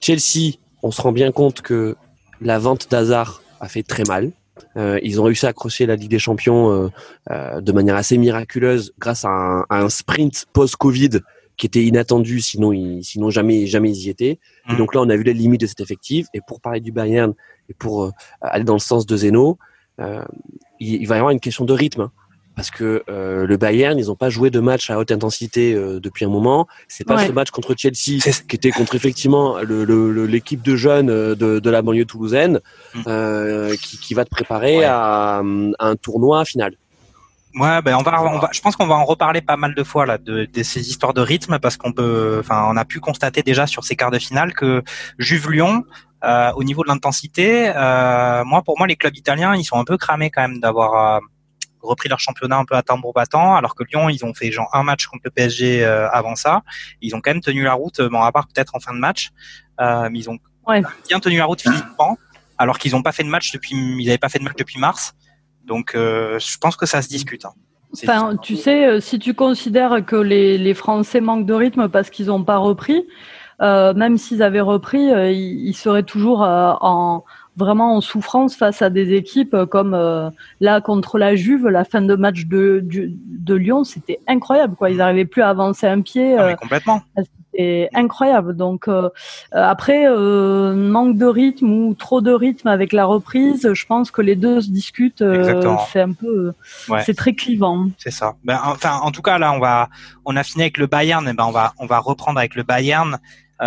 [0.02, 1.96] Chelsea, on se rend bien compte que
[2.42, 4.32] la vente d'Hazard a fait très mal.
[4.76, 6.92] Euh, ils ont réussi à accrocher la Ligue des Champions
[7.30, 11.22] de manière assez miraculeuse grâce à un, à un sprint post-Covid
[11.58, 14.40] qui était inattendu, sinon, ils, sinon jamais, jamais ils y étaient.
[14.68, 14.74] Mmh.
[14.74, 16.28] Et donc là, on a vu les limites de cet effectif.
[16.34, 17.34] Et pour parler du Bayern
[17.70, 19.58] et pour euh, aller dans le sens de Zeno,
[20.00, 20.24] euh,
[20.80, 22.02] il, il, va y avoir une question de rythme.
[22.02, 22.12] Hein,
[22.58, 26.00] parce que euh, le Bayern, ils n'ont pas joué de match à haute intensité euh,
[26.00, 26.68] depuis un moment.
[26.88, 27.28] C'est pas ouais.
[27.28, 31.60] ce match contre Chelsea qui était contre effectivement l'équipe le, le, de jeunes euh, de,
[31.60, 32.60] de, la banlieue toulousaine
[32.96, 33.76] mmh.
[33.80, 34.86] qui, qui, va te préparer ouais.
[34.86, 36.74] à, à un tournoi final.
[37.58, 39.84] Ouais, ben on va, on va, je pense qu'on va en reparler pas mal de
[39.84, 43.00] fois là de, de ces histoires de rythme parce qu'on peut, enfin, on a pu
[43.00, 44.84] constater déjà sur ces quarts de finale que
[45.18, 45.84] Juve Lyon,
[46.24, 49.86] euh, au niveau de l'intensité, euh, moi pour moi les clubs italiens ils sont un
[49.86, 51.20] peu cramés quand même d'avoir euh,
[51.82, 54.70] repris leur championnat un peu à tambour battant, alors que Lyon ils ont fait genre
[54.74, 56.62] un match contre le PSG euh, avant ça,
[57.02, 59.30] ils ont quand même tenu la route, bon à part peut-être en fin de match,
[59.82, 60.84] euh, mais ils ont ouais.
[61.08, 62.20] bien tenu la route physiquement,
[62.60, 64.80] alors qu'ils n'ont pas fait de match depuis, ils n'avaient pas fait de match depuis
[64.80, 65.16] mars.
[65.68, 67.46] Donc, euh, je pense que ça se discute.
[67.46, 67.54] Hein.
[67.94, 72.28] Enfin, tu sais, si tu considères que les, les Français manquent de rythme parce qu'ils
[72.28, 73.06] n'ont pas repris,
[73.62, 77.24] euh, même s'ils avaient repris, ils, ils, seraient toujours en,
[77.58, 80.30] vraiment en souffrance face à des équipes comme euh,
[80.62, 84.90] là contre la Juve, la fin de match de, de, de Lyon, c'était incroyable quoi.
[84.92, 86.38] Ils n'arrivaient plus à avancer un pied.
[86.38, 87.02] Ah, euh, complètement.
[87.18, 88.56] C'était incroyable.
[88.56, 89.10] Donc euh,
[89.52, 94.36] après manque de rythme ou trop de rythme avec la reprise, je pense que les
[94.36, 95.24] deux se discutent.
[95.92, 96.54] c'est un peu,
[96.90, 97.04] ouais.
[97.04, 97.88] c'est très clivant.
[97.98, 98.36] C'est ça.
[98.44, 99.90] Ben, enfin, en tout cas là, on va,
[100.26, 101.28] on a fini avec le Bayern.
[101.28, 103.18] Et ben on va, on va reprendre avec le Bayern.
[103.60, 103.64] on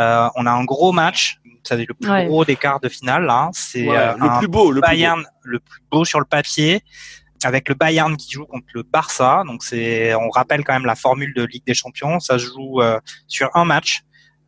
[0.47, 3.29] a un gros match c'est le plus gros des quarts de finale.
[3.29, 3.51] Hein.
[3.53, 6.83] C'est euh, le plus beau, le Bayern, le plus beau sur le papier,
[7.45, 9.43] avec le Bayern qui joue contre le Barça.
[9.47, 12.21] Donc c'est, on rappelle quand même la formule de Ligue des Champions.
[12.21, 14.03] Ça se joue euh, sur un match.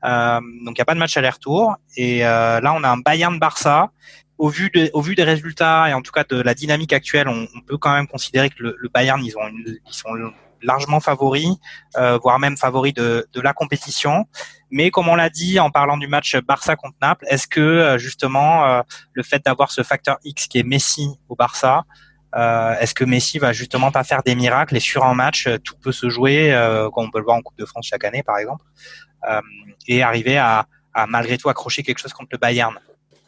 [0.05, 1.77] Euh, donc il n'y a pas de match aller-retour.
[1.97, 3.91] Et euh, là, on a un Bayern-Barça.
[4.39, 7.29] Au vu, de, au vu des résultats et en tout cas de la dynamique actuelle,
[7.29, 10.09] on, on peut quand même considérer que le, le Bayern, ils ont une, ils sont
[10.63, 11.57] largement favoris,
[11.97, 14.27] euh, voire même favoris de, la compétition.
[14.71, 17.99] Mais comme on l'a dit en parlant du match Barça contre Naples, est-ce que euh,
[17.99, 21.85] justement euh, le fait d'avoir ce facteur X qui est Messi au Barça,
[22.81, 25.93] est-ce que Messi va justement pas faire des miracles et sur un match tout peut
[25.93, 26.51] se jouer,
[26.95, 28.65] comme on peut le voir en Coupe de France chaque année par exemple,
[29.87, 30.67] et arriver à
[31.09, 32.79] malgré tout accrocher quelque chose contre le Bayern?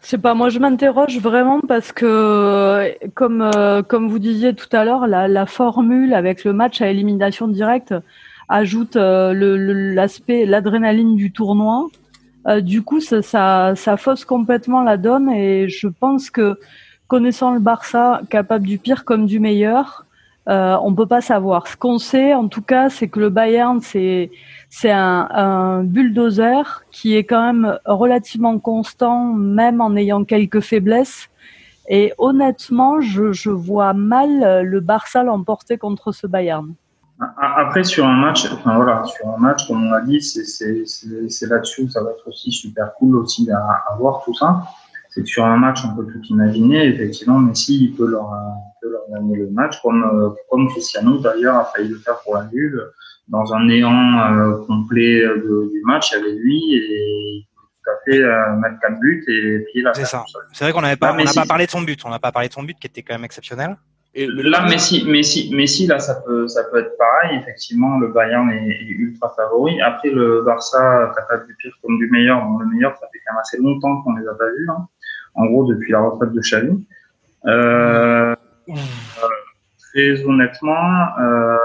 [0.05, 4.85] Je pas, moi je m'interroge vraiment parce que, comme, euh, comme vous disiez tout à
[4.85, 7.95] l'heure, la, la, formule avec le match à élimination directe
[8.49, 9.33] ajoute euh,
[9.95, 11.89] l'aspect, l'adrénaline du tournoi.
[12.47, 16.59] Euh, du coup, ça, ça, ça, fausse complètement la donne et je pense que
[17.09, 20.05] connaissant le Barça, capable du pire comme du meilleur,
[20.49, 21.67] euh, on peut pas savoir.
[21.67, 24.31] Ce qu'on sait, en tout cas, c'est que le Bayern, c'est
[24.77, 31.29] c'est un, bulldozer qui est quand même relativement constant, même en ayant quelques faiblesses.
[31.89, 36.75] Et honnêtement, je, vois mal le Barça l'emporter contre ce Bayern.
[37.41, 42.03] Après, sur un match, voilà, sur un match, comme on l'a dit, c'est là-dessus, ça
[42.03, 44.65] va être aussi super cool aussi à, voir tout ça.
[45.11, 46.85] C'est que sur un match, on peut tout imaginer.
[46.89, 48.29] Effectivement, Messi, il peut leur,
[48.83, 52.49] peut leur gagner le match, comme, comme Cristiano d'ailleurs a failli le faire pour la
[52.53, 52.83] Juve
[53.29, 57.47] dans un néant euh, complet de, du match, il y avait lui et il
[57.85, 59.93] tout à fait euh, mettre quatre buts et puis là.
[59.95, 60.25] C'est ça.
[60.53, 62.01] C'est vrai qu'on n'avait pas, on n'a pas parlé de son but.
[62.05, 63.77] On n'a pas parlé de son but qui était quand même exceptionnel.
[64.17, 67.41] Et là, Messi, Messi, Messi, là, ça peut, ça peut être pareil.
[67.41, 69.81] Effectivement, le Bayern est, est ultra favori.
[69.83, 72.41] Après, le Barça, capable du pire comme du meilleur.
[72.45, 74.69] Bon, le meilleur, ça fait quand même assez longtemps qu'on les a pas vus.
[74.71, 74.87] Hein.
[75.35, 76.87] En gros, depuis la retraite de Xavi.
[77.47, 78.37] Euh,
[78.69, 78.75] euh,
[79.93, 81.57] très honnêtement, euh,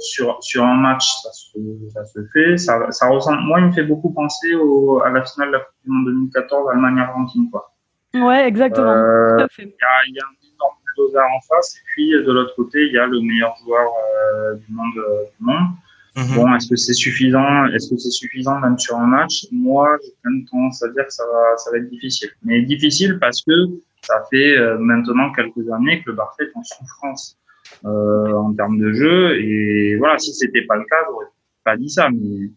[0.00, 1.58] sur, sur un match, ça se,
[1.92, 2.56] ça se fait.
[2.56, 5.60] Ça, ça ressemble, moi, il me fait beaucoup penser au, à la finale de la
[5.60, 7.72] Coupe du Monde 2014, Allemagne-Argentine, quoi.
[8.14, 8.90] Ouais, exactement.
[8.90, 12.54] Euh, il y, a, y a un énorme bulldozer en face, et puis de l'autre
[12.56, 14.96] côté, il y a le meilleur joueur euh, du monde.
[14.98, 15.68] Euh, du monde.
[16.16, 16.34] -hmm.
[16.34, 19.46] Bon, est-ce que c'est suffisant Est-ce que c'est suffisant même sur un match?
[19.52, 22.30] Moi, j'ai quand même tendance à dire que ça va, ça va être difficile.
[22.42, 23.52] Mais difficile parce que
[24.02, 27.36] ça fait euh, maintenant quelques années que le Barça est en souffrance
[27.84, 29.40] euh, en termes de jeu.
[29.40, 31.26] Et voilà, si c'était pas le cas, j'aurais
[31.64, 32.50] pas dit ça, mais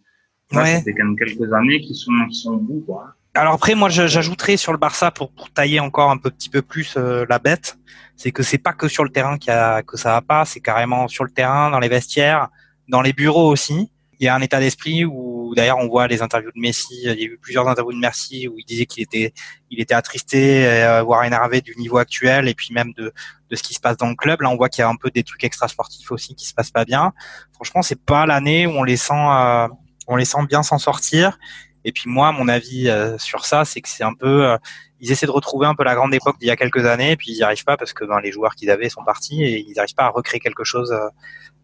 [0.51, 0.75] là, ouais.
[0.75, 2.83] ça fait quand même quelques années qui sont qui sont au bout.
[2.85, 3.15] Quoi.
[3.35, 6.61] Alors après, moi, j'ajouterais sur le Barça pour, pour, tailler encore un peu, petit peu
[6.61, 7.79] plus euh, la bête,
[8.15, 10.45] c'est que c'est pas que sur le terrain qu'il y a, que ça va pas,
[10.45, 12.49] c'est carrément sur le terrain, dans les vestiaires,
[12.87, 13.89] dans les bureaux aussi.
[14.19, 17.01] Il y a un état d'esprit où, d'ailleurs, on voit les interviews de Messi.
[17.03, 19.33] Il y a eu plusieurs interviews de Messi où il disait qu'il était,
[19.69, 23.11] il était attristé, euh, voire énervé du niveau actuel, et puis même de,
[23.49, 24.41] de ce qui se passe dans le club.
[24.41, 26.71] Là, on voit qu'il y a un peu des trucs extra-sportifs aussi qui se passent
[26.71, 27.13] pas bien.
[27.53, 29.67] Franchement, c'est pas l'année où on les sent, euh,
[30.07, 31.37] on les sent bien s'en sortir.
[31.85, 34.57] Et puis moi, mon avis euh, sur ça, c'est que c'est un peu, euh,
[34.99, 37.17] ils essaient de retrouver un peu la grande époque d'il y a quelques années, et
[37.17, 39.59] puis ils n'y arrivent pas parce que ben, les joueurs qu'ils avaient sont partis et
[39.59, 40.93] ils n'arrivent pas à recréer quelque chose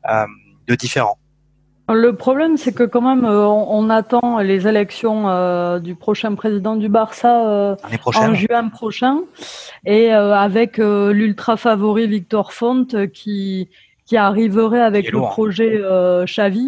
[0.05, 1.18] de différent.
[1.91, 6.35] Le problème, c'est que quand même, euh, on, on, attend les élections euh, du prochain
[6.35, 7.75] président du Barça euh,
[8.05, 9.21] en juin prochain,
[9.85, 13.69] et avec l'ultra favori Victor Font qui
[14.05, 15.81] qui arriverait avec le projet
[16.25, 16.67] Xavi.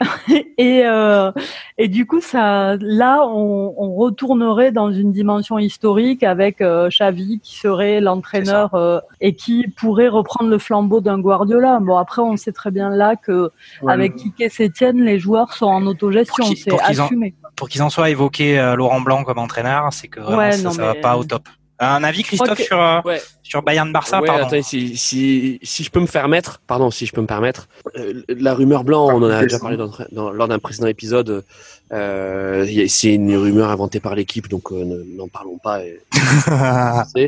[0.58, 1.32] et, euh,
[1.76, 7.40] et du coup, ça, là, on, on, retournerait dans une dimension historique avec euh, Xavi
[7.42, 11.78] qui serait l'entraîneur euh, et qui pourrait reprendre le flambeau d'un Guardiola.
[11.80, 13.50] Bon, après, on sait très bien là que
[13.82, 13.92] ouais.
[13.92, 17.34] avec Kike Sétienne, les joueurs sont en autogestion, c'est assumé.
[17.44, 20.52] En, pour qu'ils en soient évoqués euh, Laurent Blanc comme entraîneur, c'est que vraiment, ouais,
[20.52, 21.48] ça, non, ça va pas au top.
[21.80, 23.00] Un avis, Christophe, sur, euh,
[23.44, 27.12] sur Bayern Barça ouais, attendez, si, si, si, je peux me permettre, pardon, si je
[27.12, 30.48] peux me permettre, euh, la rumeur blanc, on en a déjà parlé dans, dans, lors
[30.48, 31.44] d'un précédent épisode.
[31.92, 35.84] Euh, c'est une rumeur inventée par l'équipe, donc euh, n'en parlons pas.
[35.84, 36.00] Et...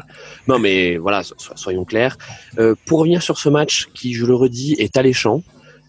[0.48, 1.22] non, mais voilà,
[1.54, 2.18] soyons clairs.
[2.58, 5.42] Euh, pour revenir sur ce match, qui, je le redis, est alléchant.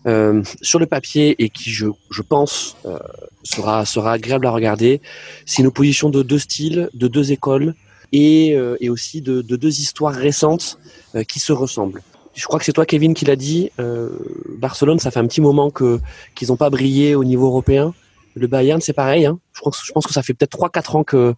[0.07, 2.97] Euh, sur le papier et qui, je, je pense, euh,
[3.43, 4.99] sera, sera agréable à regarder.
[5.45, 7.75] C'est une opposition de deux styles, de deux écoles
[8.11, 10.77] et, euh, et aussi de, de, deux histoires récentes
[11.27, 12.01] qui se ressemblent.
[12.33, 13.69] Je crois que c'est toi, Kevin, qui l'a dit.
[14.57, 15.99] Barcelone, ça fait un petit moment que
[16.35, 17.93] qu'ils n'ont pas brillé au niveau européen.
[18.35, 19.25] Le Bayern, c'est pareil.
[19.25, 19.39] Hein.
[19.51, 21.35] Je, pense, je pense que ça fait peut-être 3-4 ans que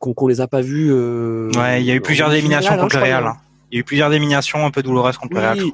[0.00, 0.92] qu'on qu les a pas vus.
[0.92, 3.26] ouais, il y a eu plusieurs éliminations contre le Real.
[3.26, 3.36] Hein.
[3.70, 5.70] Il y a eu plusieurs éliminations un peu douloureuses contre oui, le Real.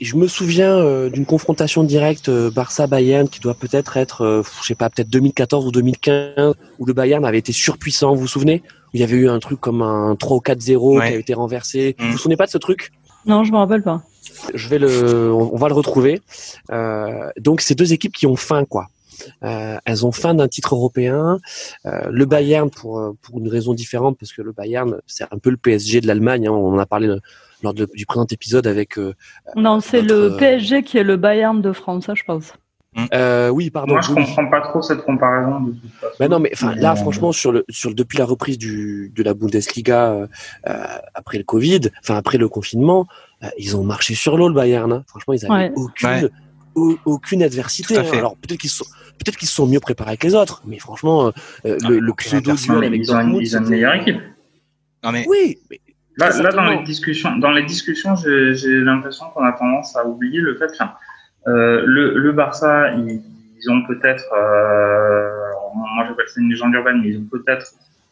[0.00, 4.66] Je me souviens euh, d'une confrontation directe euh, Barça-Bayern qui doit peut-être être, euh, je
[4.66, 8.14] sais pas, peut-être 2014 ou 2015, où le Bayern avait été surpuissant.
[8.14, 8.62] Vous vous souvenez?
[8.92, 11.08] Il y avait eu un truc comme un 3 ou 4-0 ouais.
[11.08, 11.96] qui a été renversé.
[11.98, 12.04] Mm.
[12.04, 12.92] Vous vous souvenez pas de ce truc?
[13.26, 14.02] Non, je me rappelle pas.
[14.54, 16.20] Je vais le, on va le retrouver.
[16.70, 18.86] Euh, donc, c'est deux équipes qui ont faim, quoi.
[19.42, 21.38] Euh, elles ont faim d'un titre européen.
[21.86, 25.50] Euh, le Bayern pour pour une raison différente parce que le Bayern c'est un peu
[25.50, 26.48] le PSG de l'Allemagne.
[26.48, 27.06] Hein, on en a parlé
[27.64, 28.98] lors de, du présent épisode avec.
[28.98, 29.14] Euh,
[29.56, 32.52] non, c'est le PSG qui est le Bayern de France, ça, je pense.
[33.12, 33.94] Euh, oui, pardon.
[33.94, 34.24] Moi, je oui.
[34.24, 35.60] comprends pas trop cette comparaison.
[35.60, 36.14] De toute façon.
[36.20, 39.22] Ben non, mais enfin, là, franchement, sur le, sur le, depuis la reprise du, de
[39.22, 40.28] la Bundesliga
[40.68, 43.06] euh, après le Covid, enfin après le confinement,
[43.42, 44.92] euh, ils ont marché sur l'eau le Bayern.
[44.92, 45.04] Hein.
[45.08, 45.72] Franchement, ils avaient ouais.
[45.74, 46.30] aucune, ouais.
[46.76, 47.98] au, aucune adversité.
[47.98, 48.04] Hein.
[48.12, 48.86] Alors peut-être qu'ils sont,
[49.18, 51.32] peut-être qu'ils se sont mieux préparés que les autres, mais franchement,
[51.64, 54.20] euh, le, le pseudo duel avec ils ont, une, ils ont une meilleure équipe.
[55.02, 55.58] Non mais oui.
[55.68, 55.80] Mais
[56.16, 60.40] Là, là, dans les discussions, dans les discussions, j'ai l'impression qu'on a tendance à oublier
[60.40, 60.84] le fait que
[61.46, 63.20] euh, le, le Barça, ils,
[63.60, 65.28] ils ont peut-être, euh,
[65.74, 67.66] moi j'appelle ça une légende urbaine, mais ils ont peut-être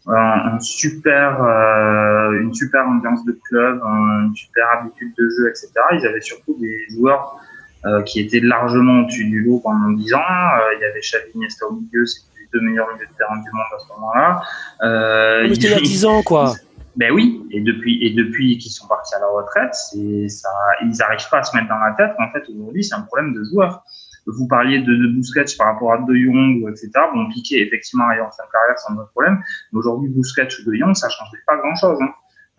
[0.09, 5.71] un, un, super, euh, une super ambiance de club, une super habitude de jeu, etc.
[5.93, 7.39] Ils avaient surtout des joueurs
[7.85, 10.19] euh, qui étaient largement au-dessus du lot pendant 10 ans.
[10.19, 13.37] Euh, il y avait Xavi Iniesta au milieu, c'était les deux meilleurs milieux de terrain
[13.37, 14.43] du monde à ce moment-là.
[14.83, 16.55] Euh, mais c'était il y a 10 ans, quoi.
[16.97, 20.49] Ben oui, et depuis et depuis qu'ils sont partis à la retraite, ça,
[20.83, 23.33] ils n'arrivent pas à se mettre dans la tête qu'en fait aujourd'hui c'est un problème
[23.35, 23.83] de joueurs.
[24.27, 26.91] Vous parliez de, de Busquets par rapport à De Jong, etc.
[27.13, 29.43] Bon, Piqué effectivement ailleurs en fin de carrière, c'est un autre problème.
[29.73, 31.99] Mais aujourd'hui, Busquets ou De Jong, ça changeait pas grand-chose.
[32.01, 32.09] Hein.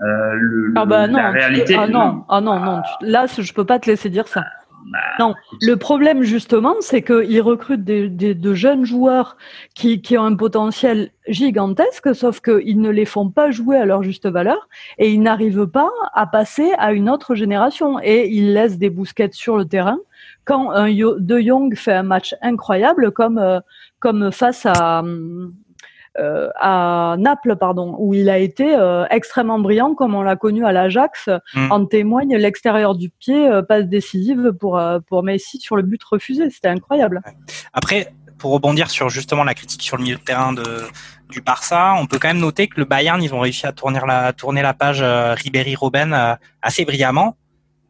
[0.02, 1.76] Euh, le, ah bah le, non, la réalité.
[1.78, 2.82] Ah non, ah non, non.
[3.02, 4.44] Là, je peux pas te laisser dire ça.
[4.92, 9.38] Bah, non, le problème justement, c'est qu'ils recrutent des, des, de jeunes joueurs
[9.76, 14.04] qui, qui, ont un potentiel gigantesque, sauf qu'ils ne les font pas jouer à leur
[14.04, 14.68] juste valeur
[14.98, 19.36] et ils n'arrivent pas à passer à une autre génération et ils laissent des bousquettes
[19.36, 20.00] sur le terrain.
[20.46, 23.60] Quand un De Jong fait un match incroyable, comme euh,
[24.00, 25.02] comme face à
[26.20, 30.66] euh, à Naples, pardon, où il a été euh, extrêmement brillant, comme on l'a connu
[30.66, 31.30] à l'Ajax.
[31.56, 31.72] Mm.
[31.72, 36.50] En témoigne l'extérieur du pied, euh, passe décisive pour pour Messi sur le but refusé.
[36.50, 37.22] C'était incroyable.
[37.74, 40.64] Après, pour rebondir sur justement la critique sur le milieu de terrain de
[41.30, 44.00] du Barça, on peut quand même noter que le Bayern, ils ont réussi à tourner
[44.06, 47.36] la tourner la page Ribéry-Robben assez brillamment.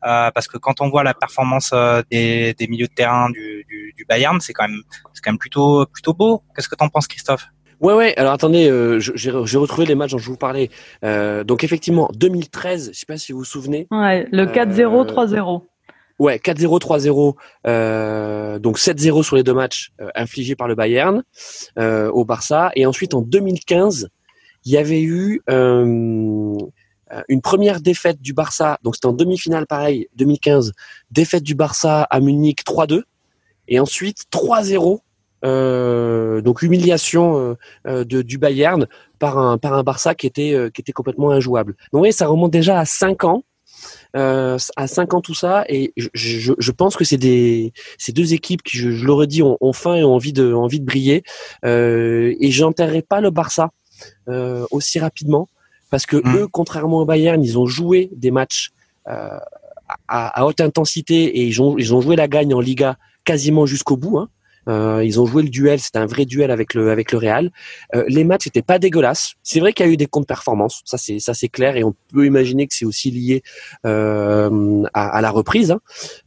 [0.05, 3.65] Euh, parce que quand on voit la performance euh, des, des milieux de terrain du,
[3.69, 4.81] du, du Bayern, c'est quand même
[5.13, 6.43] c'est quand même plutôt plutôt beau.
[6.53, 7.47] Qu'est-ce que t'en penses, Christophe?
[7.83, 8.13] Ouais, ouais.
[8.17, 10.69] Alors attendez, euh, j'ai retrouvé les matchs dont je vous parlais.
[11.03, 13.87] Euh, donc effectivement, 2013, je sais pas si vous vous souvenez.
[13.91, 15.63] Ouais, le 4-0, 3-0.
[16.17, 17.35] Ouais, 4-0, 3-0.
[17.67, 21.23] Euh, donc 7-0 sur les deux matchs euh, infligés par le Bayern
[21.77, 22.71] euh, au Barça.
[22.77, 24.07] Et ensuite en 2015,
[24.63, 26.55] il y avait eu euh,
[27.27, 28.79] une première défaite du Barça.
[28.83, 30.71] Donc c'était en demi-finale, pareil, 2015.
[31.11, 33.01] Défaite du Barça à Munich 3-2.
[33.67, 34.97] Et ensuite 3-0 euh,
[35.43, 38.87] donc humiliation euh, de, du Bayern
[39.19, 41.75] par un par un Barça qui était euh, qui était complètement injouable.
[41.91, 43.43] Donc oui, ça remonte déjà à cinq ans.
[44.15, 48.13] Euh, à cinq ans tout ça et je, je, je pense que c'est des ces
[48.13, 50.79] deux équipes qui je, je l'aurais dit ont, ont, faim et ont envie de envie
[50.79, 51.23] de briller
[51.65, 53.71] euh, et j'enterrerai pas le Barça
[54.29, 55.49] euh, aussi rapidement
[55.89, 56.35] parce que mmh.
[56.37, 58.71] eux contrairement au Bayern ils ont joué des matchs
[59.05, 59.41] à,
[60.07, 63.97] à, haute intensité et ils ont ils ont joué la gagne en Liga quasiment jusqu'au
[63.97, 64.29] bout hein.
[64.67, 67.51] Euh, ils ont joué le duel, c'était un vrai duel avec le avec le Real.
[67.95, 69.33] Euh, les matchs n'étaient pas dégueulasses.
[69.43, 71.93] C'est vrai qu'il y a eu des contre-performances, ça c'est ça c'est clair et on
[72.13, 73.43] peut imaginer que c'est aussi lié
[73.85, 75.81] euh, à, à, la reprise hein,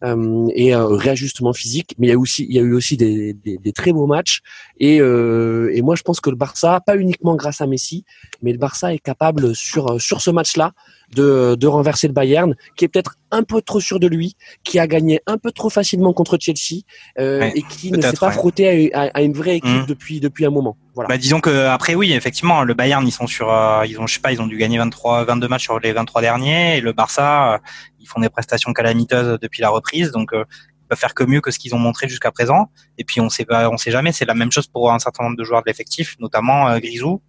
[0.04, 1.94] euh, et au réajustement physique.
[1.98, 4.06] Mais il y a aussi il y a eu aussi des, des, des très beaux
[4.06, 4.40] matchs
[4.78, 8.04] et euh, et moi je pense que le Barça, pas uniquement grâce à Messi,
[8.42, 10.72] mais le Barça est capable sur sur ce match-là
[11.14, 14.78] de, de renverser le Bayern, qui est peut-être un peu trop sûr de lui, qui
[14.78, 16.82] a gagné un peu trop facilement contre Chelsea
[17.18, 19.86] euh, Ouais, et qui ne s'est pas pas frotté à, une vraie équipe mmh.
[19.86, 20.76] depuis depuis un moment.
[20.94, 21.08] Voilà.
[21.08, 23.48] Bah, disons que après oui, effectivement, le Bayern ils sont sur,
[23.86, 26.22] ils ont je sais pas, ils ont dû gagner 23, 22 matchs sur les 23
[26.22, 27.60] derniers, et le Barça
[28.00, 31.50] ils font des prestations calamiteuses depuis la reprise, donc ils peuvent faire que mieux que
[31.50, 32.70] ce qu'ils ont montré jusqu'à présent.
[32.98, 35.36] Et puis on sait on sait jamais, c'est la même chose pour un certain nombre
[35.36, 37.20] de joueurs de l'effectif, notamment Grisou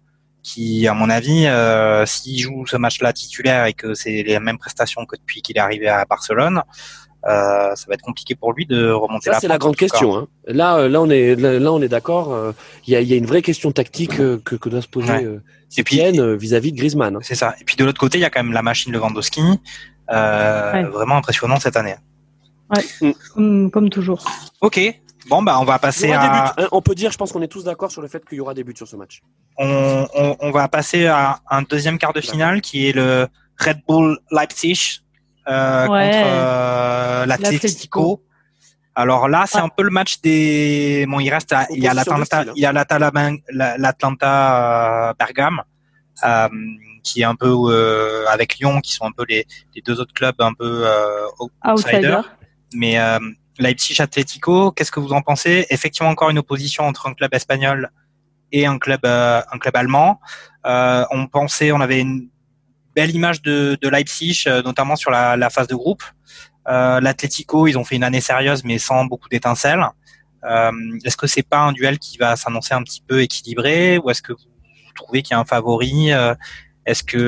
[0.42, 4.58] qui, à mon avis, euh, s'il joue ce match-là titulaire et que c'est les mêmes
[4.58, 6.62] prestations que depuis qu'il est arrivé à Barcelone,
[7.28, 9.32] euh, ça va être compliqué pour lui de remonter.
[9.32, 10.16] Ça, c'est la grande question.
[10.16, 10.28] Hein.
[10.46, 12.32] Là, euh, là, on est, là, on est d'accord.
[12.32, 12.52] Euh,
[12.86, 16.36] il y, a, y, a, une vraie question tactique que, que doit se poser ouais.
[16.36, 17.16] vis-à-vis de Griezmann.
[17.16, 17.20] Hein.
[17.22, 17.54] C'est ça.
[17.60, 20.84] Et puis de l'autre côté, il y a quand même la machine Lewandowski, ouais.
[20.84, 21.96] vraiment impressionnant cette année.
[22.74, 23.12] Ouais, mm.
[23.34, 24.24] comme, comme toujours.
[24.60, 24.80] Ok,
[25.28, 26.54] Bon, bah, on va passer à.
[26.56, 28.40] Hein, on peut dire, je pense qu'on est tous d'accord sur le fait qu'il y
[28.40, 29.20] aura des buts sur ce match.
[29.58, 33.80] On, on, on, va passer à un deuxième quart de finale qui est le Red
[33.86, 35.02] Bull Leipzig
[35.48, 38.22] euh, contre euh, l'Atletico.
[38.94, 41.06] Alors là, c'est un peu le match des.
[41.08, 41.54] Bon, il reste.
[41.70, 44.30] il y a l'Atlanta, il y a l'Atlanta
[45.10, 45.62] euh, Bergame.
[46.24, 46.48] Euh,
[47.04, 50.12] qui est un peu euh, avec Lyon, qui sont un peu les, les deux autres
[50.12, 51.26] clubs un peu euh,
[51.64, 52.18] outsiders.
[52.18, 52.20] Outsider.
[52.74, 53.18] Mais euh,
[53.58, 55.66] Leipzig Atlético, qu'est-ce que vous en pensez?
[55.70, 57.90] Effectivement, encore une opposition entre un club espagnol
[58.52, 60.20] et un club euh, un club allemand.
[60.66, 62.28] Euh, on pensait, on avait une
[62.98, 66.02] belle image de, Leipzig, euh, notamment sur la, phase de groupe.
[66.66, 69.84] Euh, L'Atlético, ils ont fait une année sérieuse, mais sans beaucoup d'étincelles.
[70.44, 70.72] Euh,
[71.04, 74.22] est-ce que c'est pas un duel qui va s'annoncer un petit peu équilibré, ou est-ce
[74.22, 76.10] que vous trouvez qu'il y a un favori
[76.86, 77.24] Est-ce que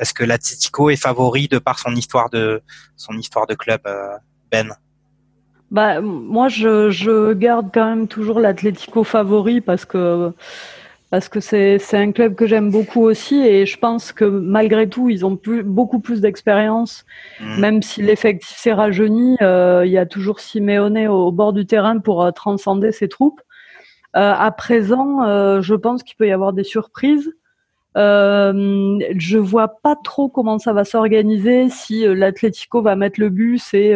[0.00, 2.62] est-ce que l'Atlético est favori de par son histoire de
[2.96, 3.80] son histoire de club,
[4.52, 4.68] Ben?
[5.70, 10.32] Bah, moi, je, je garde quand même toujours l'Atlético favori parce que
[11.14, 15.10] parce que c'est un club que j'aime beaucoup aussi et je pense que malgré tout,
[15.10, 17.04] ils ont plus, beaucoup plus d'expérience,
[17.38, 17.60] mmh.
[17.60, 19.36] même si l'effectif s'est rajeuni.
[19.40, 23.40] Euh, il y a toujours Simeone au, bord du terrain pour euh, transcender ses troupes.
[24.16, 25.20] Euh, à présent,
[25.60, 27.32] je pense qu'il peut y avoir des surprises.
[27.96, 33.72] Euh, je vois pas trop comment ça va s'organiser si l'Atlético va mettre le bus
[33.72, 33.94] et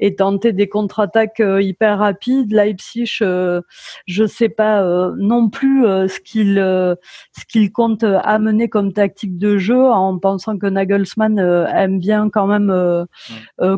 [0.00, 2.52] et tenter des contre-attaques euh, hyper rapides.
[2.52, 3.60] Leipzig, euh,
[4.06, 9.58] je sais pas euh, non plus ce qu'il ce qu'il compte amener comme tactique de
[9.58, 13.06] jeu en pensant que Nagelsmann aime bien quand même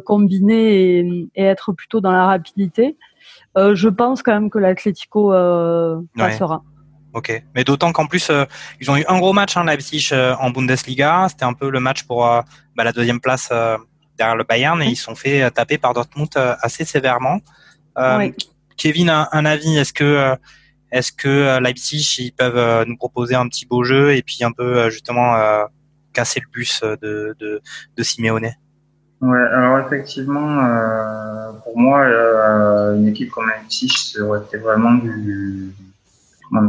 [0.04, 2.96] combiner et, et, être plutôt dans la rapidité.
[3.56, 5.30] je pense quand même que l'Atlético
[6.16, 6.62] passera.
[7.14, 8.30] Ok, mais d'autant qu'en plus
[8.80, 11.26] ils ont eu un gros match hein, Leipzig en Bundesliga.
[11.28, 13.50] C'était un peu le match pour bah, la deuxième place
[14.16, 17.40] derrière le Bayern et ils sont fait euh, taper par Dortmund euh, assez sévèrement.
[17.98, 18.30] Euh,
[18.76, 20.36] Kevin, un, un avis Est-ce que
[20.92, 24.88] est-ce que Leipzig ils peuvent nous proposer un petit beau jeu et puis un peu
[24.90, 25.34] justement
[26.12, 27.62] casser le bus de de,
[27.96, 28.52] de Simeone?
[29.20, 34.92] Ouais, alors effectivement, euh, pour moi, euh, une équipe comme Leipzig, ça aurait été vraiment
[34.92, 35.72] du,
[36.48, 36.68] comment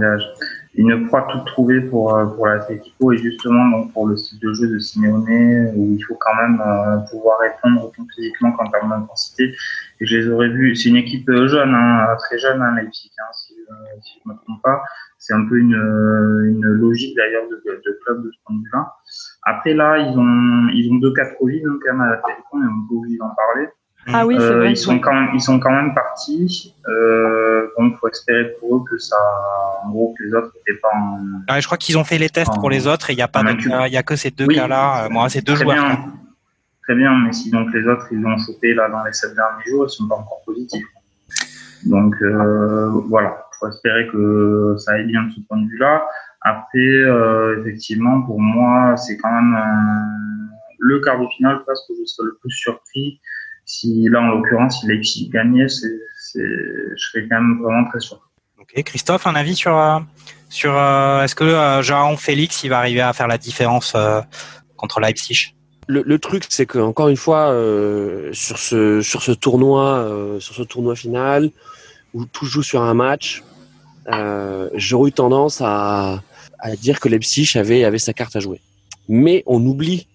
[0.78, 4.54] une proie toute trouvée pour euh, pour l'Atletico et justement donc pour le style de
[4.54, 8.90] jeu de Simeone où il faut quand même euh, pouvoir répondre autant physiquement qu'en termes
[8.90, 9.56] d'intensité.
[10.00, 10.76] Et je les aurais vus.
[10.76, 13.56] C'est une équipe euh, jeune, hein, très jeune, hein, Leipzig, hein, si,
[14.04, 14.84] si je ne me trompe pas.
[15.18, 18.94] C'est un peu une, une logique d'ailleurs de, de, club de ce point de vue-là.
[19.44, 22.62] Après là, ils ont ils ont deux cas de hein, quand même à l'Atletico, on
[22.62, 23.68] est obligé d'en parler.
[24.14, 24.72] Ah oui, c'est euh, vrai.
[24.72, 26.74] Ils sont quand même, ils sont quand même partis.
[26.88, 29.18] Euh, donc, faut espérer pour eux que ça,
[29.84, 31.54] en gros, que les autres n'étaient pas en.
[31.54, 33.28] Ouais, je crois qu'ils ont fait les tests pour les autres et il n'y a
[33.28, 35.10] pas de il y a que ces deux cas-là.
[35.10, 35.76] Moi, ces deux très joueurs.
[35.76, 36.14] Bien,
[36.84, 39.64] très bien, mais si donc les autres ils ont chopé là dans les sept derniers
[39.66, 40.88] jours, ils sont pas encore positifs.
[41.86, 46.06] Donc euh, voilà, faut espérer que ça aille bien de ce point de vue-là.
[46.42, 51.94] Après, euh, effectivement, pour moi, c'est quand même euh, le quart de finale parce que
[52.00, 53.20] je serais le plus surpris
[53.68, 55.90] si là, en l'occurrence, si Leipzig gagnait, c'est,
[56.36, 58.20] je serais quand même vraiment très sûr.
[58.60, 60.00] Ok, Christophe, un avis sur euh,
[60.50, 64.22] sur euh, est-ce que euh, Félix il va arriver à faire la différence euh,
[64.78, 65.54] contre Leipzig?
[65.90, 67.48] Le, le, truc, c'est que encore une fois,
[68.34, 71.50] sur ce sur ce tournoi, sur ce tournoi final
[72.14, 73.42] où tout joue sur un match,
[74.74, 76.22] j'aurais eu tendance à,
[76.60, 78.60] à dire que Leipzig avait avait sa carte à jouer.
[79.08, 80.08] Mais on oublie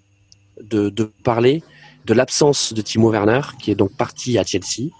[0.60, 1.62] de, de parler
[2.04, 4.90] de l'absence de Timo Werner, qui est donc parti à Chelsea,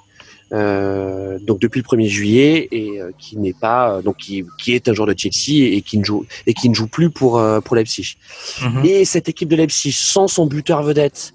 [0.52, 4.74] euh, donc depuis le 1er juillet et euh, qui n'est pas euh, donc qui, qui,
[4.74, 7.38] est un joueur de Chelsea et qui ne joue et qui ne joue plus pour
[7.38, 8.16] euh, pour Leipzig.
[8.62, 8.84] Mhm.
[8.84, 11.32] Et cette équipe de Leipzig sans son buteur vedette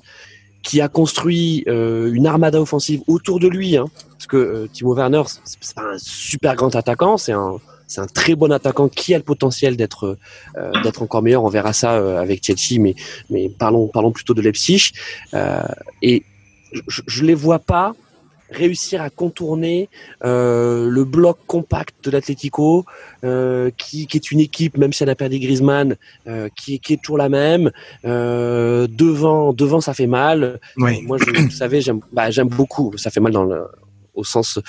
[0.61, 5.73] qui a construit une armada offensive autour de lui hein, parce que Timo Werner c'est
[5.73, 9.23] pas un super grand attaquant, c'est un c'est un très bon attaquant qui a le
[9.23, 10.17] potentiel d'être
[10.57, 11.43] euh, d'être encore meilleur.
[11.43, 12.95] On verra ça euh, avec Chelsea, mais
[13.29, 14.91] mais parlons parlons plutôt de Leipzig.
[15.33, 15.61] Euh,
[16.01, 16.23] et
[16.87, 17.93] je, je les vois pas
[18.49, 19.89] réussir à contourner
[20.23, 22.85] euh, le bloc compact de l'Atlético,
[23.23, 25.95] euh, qui, qui, est une équipe, même si elle a perdu Griezmann,
[26.27, 27.71] euh, qui, qui, est toujours la même.
[28.05, 30.59] Euh, devant, devant, ça fait mal.
[30.77, 31.01] Oui.
[31.01, 32.93] Moi, je, vous savez, j'aime bah, j'aime beaucoup.
[32.97, 33.65] Ça fait mal dans le,
[34.13, 34.59] au sens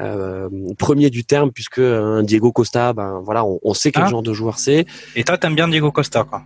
[0.00, 4.08] euh, premier du terme, puisque un Diego Costa, ben voilà, on, on sait quel Ah.
[4.08, 4.86] genre de joueur c'est.
[5.16, 6.42] Et toi, t'aimes bien Diego Costa, quoi?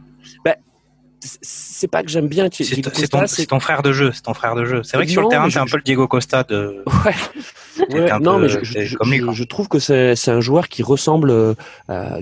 [1.20, 2.80] C'est pas que j'aime bien C'est
[3.46, 4.82] ton, frère de jeu, c'est ton frère de jeu.
[4.84, 6.84] C'est vrai que sur le terrain, c'est un peu le Diego Costa de.
[7.04, 7.14] Ouais.
[8.20, 9.32] Non, peu- mais je, je, comme lui, je- quoi.
[9.34, 11.54] je trouve que c'est un joueur qui ressemble euh,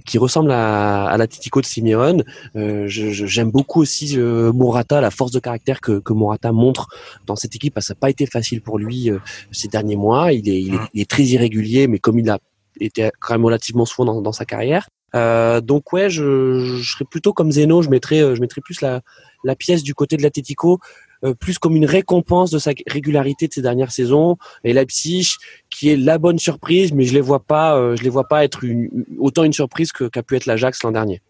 [0.05, 2.25] qui ressemble à, à l'Atletico de Simeone.
[2.57, 6.89] Euh, J'aime beaucoup aussi euh, Morata, la force de caractère que, que Morata montre
[7.27, 7.79] dans cette équipe.
[7.81, 9.19] Ça n'a pas été facile pour lui euh,
[9.53, 10.33] ces derniers mois.
[10.33, 10.89] Il est, il, est, Mm.
[10.95, 12.39] il est très irrégulier, mais comme il a
[12.81, 14.89] été quand même relativement souvent dans, dans sa carrière.
[15.15, 17.83] Euh, donc ouais, je, je serais plutôt comme Zeno.
[17.83, 19.01] Je mettrais, euh, je mettrais plus la,
[19.45, 20.79] la pièce du côté de l'Atletico,
[21.25, 24.37] euh, plus comme une récompense de sa régularité de ces dernières saisons.
[24.65, 25.37] Et Leipzig,
[25.71, 28.45] qui est la bonne surprise, mais je les vois pas, euh, je les vois pas
[28.45, 31.23] être une, autant une surprise que qu'a pu être l'Ajax l'an dernier.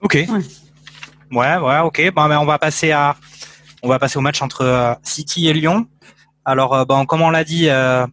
[0.00, 0.14] Ok.
[1.32, 2.12] Ouais, ouais, ok.
[2.14, 3.16] Bon, mais on va passer à,
[3.82, 5.86] on va passer au match entre euh, City et Lyon.
[6.44, 8.06] Alors, euh, bon, comme on l'a dit, euh,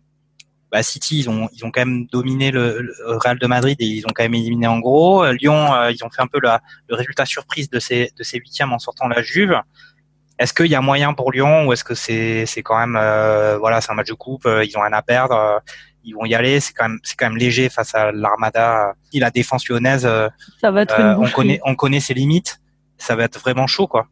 [0.73, 3.85] bah, City, ils ont, ils ont quand même dominé le, le Real de Madrid et
[3.85, 5.23] ils ont quand même éliminé en gros.
[5.23, 8.23] Euh, Lyon, euh, ils ont fait un peu la, le résultat surprise de ces, de
[8.23, 9.55] ces huitièmes en sortant la Juve.
[10.39, 13.55] Est-ce qu'il y a moyen pour Lyon ou est-ce que c'est, c'est quand même, euh,
[13.59, 15.59] voilà, c'est un match de coupe, euh, ils ont rien à perdre, euh,
[16.03, 16.59] ils vont y aller.
[16.59, 18.95] C'est quand même, c'est quand même léger face à l'Armada.
[19.13, 20.27] Et la défense lyonnaise, euh,
[20.59, 22.59] Ça va être une on connaît, on connaît ses limites.
[22.97, 24.07] Ça va être vraiment chaud, quoi.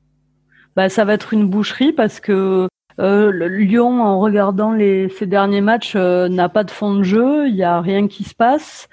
[0.76, 2.68] Bah, ça va être une boucherie parce que
[3.00, 7.48] euh, Lyon, en regardant les, ces derniers matchs, euh, n'a pas de fond de jeu.
[7.48, 8.90] Il n'y a rien qui se passe.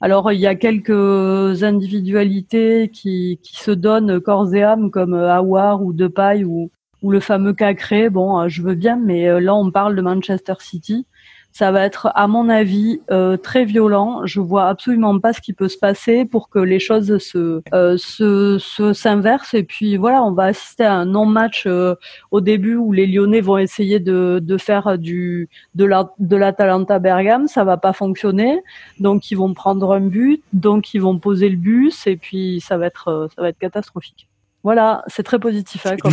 [0.00, 5.82] Alors, il y a quelques individualités qui, se donnent corps et âme, comme euh, Aouar
[5.82, 6.70] ou Depay ou,
[7.02, 8.10] ou le fameux Cacré.
[8.10, 11.06] Bon, je veux bien, mais là, on parle de Manchester City.
[11.52, 14.24] Ça va être, à mon avis, euh, très violent.
[14.24, 17.96] Je vois absolument pas ce qui peut se passer pour que les choses se euh,
[17.98, 19.52] se se- s'inversent.
[19.52, 21.94] Et puis voilà, on va assister à un non-match euh,
[22.30, 26.98] au début où les Lyonnais vont essayer de de faire du de la de l'Atalanta
[26.98, 27.46] Bergame.
[27.48, 28.62] Ça va pas fonctionner.
[28.98, 30.42] Donc ils vont prendre un but.
[30.54, 32.06] Donc ils vont poser le bus.
[32.06, 34.28] Et puis ça va être euh, ça va être catastrophique.
[34.64, 35.84] Voilà, c'est très positif.
[35.86, 36.12] Hein, comme.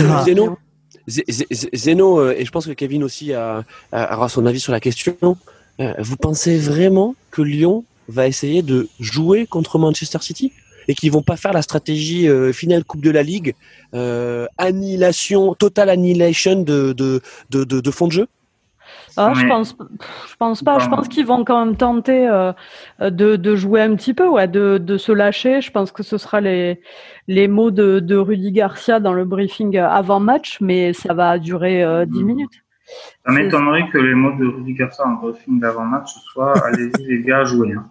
[1.10, 4.80] Zeno, euh, et je pense que Kevin aussi a, a- aura son avis sur la
[4.80, 5.16] question.
[5.80, 10.52] euh, vous pensez vraiment que Lyon va essayer de jouer contre Manchester City
[10.88, 13.54] et qu'ils vont pas faire la stratégie euh, finale Coupe de la Ligue,
[13.94, 18.28] euh, annihilation, total annihilation de, de, de, de, de fond de jeu?
[19.18, 19.76] Ah, je pense,
[20.30, 20.80] je pense pas.
[20.80, 22.52] Je pense qu'ils vont quand même tenter euh,
[23.02, 25.62] de, de jouer un petit peu, ouais, de, de se lâcher.
[25.62, 26.82] Je pense que ce sera les,
[27.28, 31.84] les mots de, de Rudy Garcia dans le briefing avant match, mais ça va durer
[31.84, 32.26] euh, 10 Mhm.
[32.26, 32.64] minutes.
[33.26, 37.44] Ça m'étonnerait que les mots de Rudy Garcia en briefing d'avant-match soient allez-y les gars,
[37.44, 37.74] jouez.
[37.74, 37.86] Hein.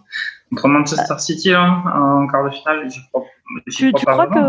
[0.49, 3.23] Contre Manchester City hein, en quart de finale, j'y crois,
[3.71, 4.39] Tu, crois tu crois que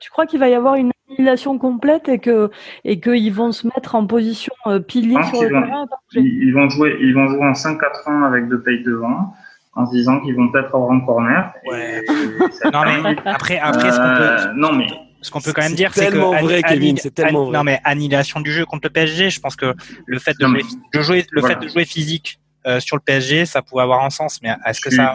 [0.00, 2.50] tu crois qu'il va y avoir une annihilation complète et que
[2.84, 6.52] et qu'ils vont se mettre en position euh, pilier sur le vont- terrain Ils, ils
[6.54, 9.32] vont jouer, ils vont jouer en 5-4-1 avec deux pays devant,
[9.74, 11.52] en se disant qu'ils vont peut-être avoir un corner.
[11.66, 12.04] Ouais.
[12.72, 14.86] Non, mais après, après, ce qu'on peut, Euh, non mais
[15.22, 17.56] ce qu'on peut quand même dire, c'est que vrai, Kevin, c'est tellement vrai.
[17.58, 19.74] Non, mais annihilation du jeu contre le PSG, je pense que
[20.06, 21.58] le fait de Non, jouer, mais- de jouer, le Voilà.
[21.58, 24.40] fait de jouer physique euh, sur le PSG, ça pouvait avoir un sens.
[24.42, 25.12] Mais est-ce que ça,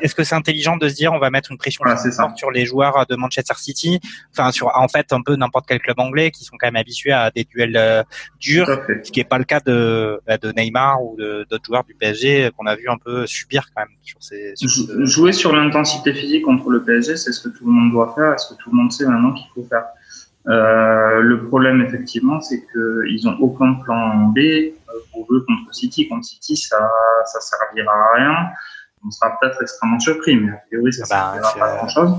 [0.00, 2.50] est-ce que c'est intelligent de se dire on va mettre une pression Voilà, forte sur
[2.50, 4.00] les joueurs de Manchester City,
[4.32, 7.12] enfin sur en fait un peu n'importe quel club anglais qui sont quand même habitués
[7.12, 8.02] à des duels euh,
[8.40, 8.66] durs,
[9.04, 11.16] ce qui n'est pas le cas de, bah, de Neymar ou
[11.50, 14.52] d'autres joueurs du PSG qu'on a vu un peu subir quand même sur ces.
[14.56, 17.90] Sur ce- Jouer sur l'intensité physique contre le PSG, c'est ce que tout le monde
[17.92, 19.84] doit faire, et ce que tout le monde sait maintenant qu'il faut faire.
[20.48, 24.72] Euh, le problème, effectivement, c'est qu'ils n'ont aucun plan B euh,
[25.12, 26.08] pour jouer contre City.
[26.08, 26.90] Contre City, ça
[27.26, 28.36] ça servira à rien.
[29.06, 32.12] On sera peut-être extrêmement surpris, mais a priori, ça Bah, servira pas à grand-chose.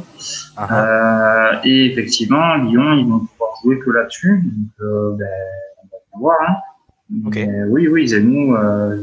[0.58, 4.42] Ah, Euh, et effectivement, Lyon, ils vont pouvoir jouer que là-dessus.
[4.44, 5.28] Donc, euh, ben,
[5.82, 6.38] on va pouvoir.
[6.48, 6.56] Hein.
[7.28, 7.36] Ok.
[7.36, 8.98] Mais oui, oui, Zenou, euh,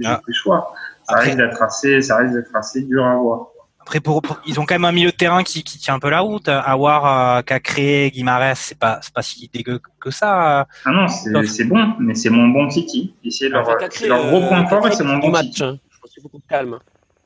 [0.00, 0.20] j'ai Ah.
[0.22, 0.72] plus choix.
[1.08, 3.46] Ça Après- risque d'être assez, ça risque d'être assez dur à voir.
[3.88, 5.98] Après, pour, pour- ils ont quand même un milieu de terrain qui, qui tient un
[5.98, 6.46] peu la route.
[6.46, 10.66] Awar, euh, Cacré, Guimarães, c'est pas, pas si dégueu que ça.
[10.84, 13.14] Ah non, c'est bon, mais c'est mon bon City.
[13.24, 15.46] Et c'est leur, gros euh, point fort et c'est mon bon match.
[15.46, 15.62] City.
[15.64, 15.78] hein.
[15.90, 16.78] Je pense beaucoup de calme.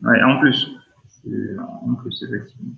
[0.04, 0.68] Ouais, en plus.
[1.08, 1.30] C'est-
[1.84, 2.74] En plus, effectivement.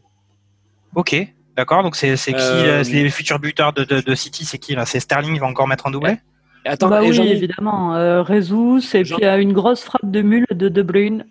[0.95, 1.15] Ok,
[1.55, 1.83] d'accord.
[1.83, 4.87] Donc c'est qui Euh, euh, les futurs buteurs de, de, de City C'est qui là?
[4.87, 6.17] C'est Sterling, il va encore mettre un doublé?
[6.65, 7.95] Et Attends, bah oui, évidemment.
[7.97, 11.27] Euh, Rezus, et Jean- puis euh, une grosse frappe de mule de De Bruyne.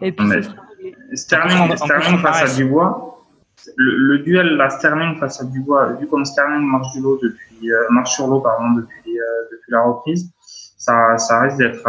[0.00, 0.67] Et puis Mais- ce sera réglé.
[1.14, 2.56] Sterling, En- en Sterling plus, face à.
[2.56, 3.04] Dubois.
[3.76, 7.70] Le, le duel là, Sterling face à Dubois, vu comme Sterling marche du lot depuis,
[7.70, 10.30] euh, marche sur l'eau pardon depuis euh, depuis la reprise,
[10.76, 11.84] ça, ça risque d'être.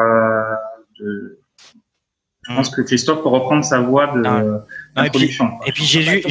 [0.99, 1.39] de...
[2.49, 4.19] Je pense que Christophe peut reprendre sa voix de.
[4.21, 4.63] Non,
[5.03, 5.37] et, puis,
[5.67, 6.23] et puis Jésus,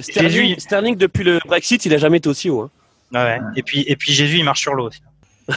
[0.00, 2.62] Sterling, Sterling, depuis le Brexit, il a jamais été aussi haut.
[2.62, 2.70] Hein.
[3.12, 5.00] Ouais, Et puis et puis Jésus, il marche sur l'eau aussi.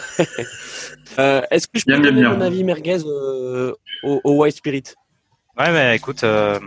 [1.20, 4.84] euh, Est-ce que je peux donner mon avis merguez euh, au, au, White Spirit?
[5.58, 6.60] Ouais, mais écoute, euh,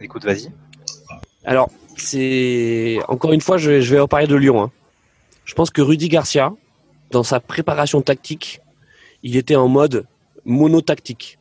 [0.00, 0.52] écoute, vas-y.
[1.44, 4.62] Alors, c'est encore une fois, je, vais reparler de Lyon.
[4.62, 4.70] Hein.
[5.44, 6.52] Je pense que Rudy Garcia,
[7.10, 8.60] dans sa préparation tactique,
[9.24, 10.06] il était en mode
[10.44, 11.38] monotactique.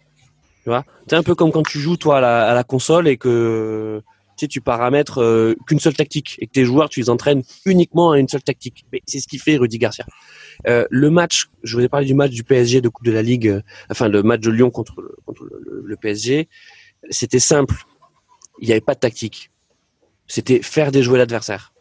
[0.64, 4.02] Tu vois, c'est un peu comme quand tu joues toi à la, console et que
[4.36, 8.12] tu, tu paramètres euh, qu'une seule tactique et que tes joueurs tu les entraînes uniquement
[8.12, 8.84] à une seule tactique.
[8.92, 10.06] Mais c'est ce qui fait Rudy Garcia.
[10.68, 13.22] Euh, le match, je vous ai parlé du match du PSG de Coupe de la
[13.22, 13.62] Ligue,
[13.92, 14.96] enfin le match de Lyon contre
[15.84, 16.50] le PSG,
[17.10, 17.76] c'était simple.
[18.60, 19.52] Il n'y avait pas de tactique.
[20.28, 21.74] C'était faire déjouer l'adversaire.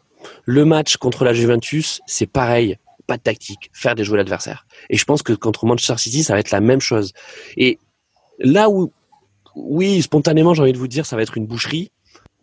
[0.45, 4.65] Le match contre la Juventus, c'est pareil, pas de tactique, faire déjouer l'adversaire.
[4.89, 7.13] Et je pense que contre Manchester City, ça va être la même chose.
[7.57, 7.79] Et
[8.39, 8.91] là où,
[9.55, 11.91] oui, spontanément, j'ai envie de vous dire, ça va être une boucherie.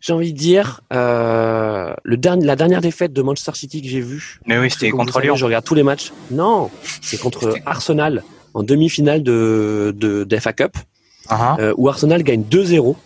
[0.01, 4.01] J'ai envie de dire, euh, le dernier, la dernière défaite de Manchester City que j'ai
[4.01, 4.41] vue.
[4.47, 5.37] Mais oui, c'était contre Lyon.
[5.37, 6.13] Je regarde tous les matchs.
[6.31, 6.71] Non,
[7.01, 8.23] c'est contre Arsenal
[8.55, 10.77] en demi-finale de, de, de, FA Cup,
[11.31, 11.61] uh -huh.
[11.61, 12.97] euh, où Arsenal gagne 2-0.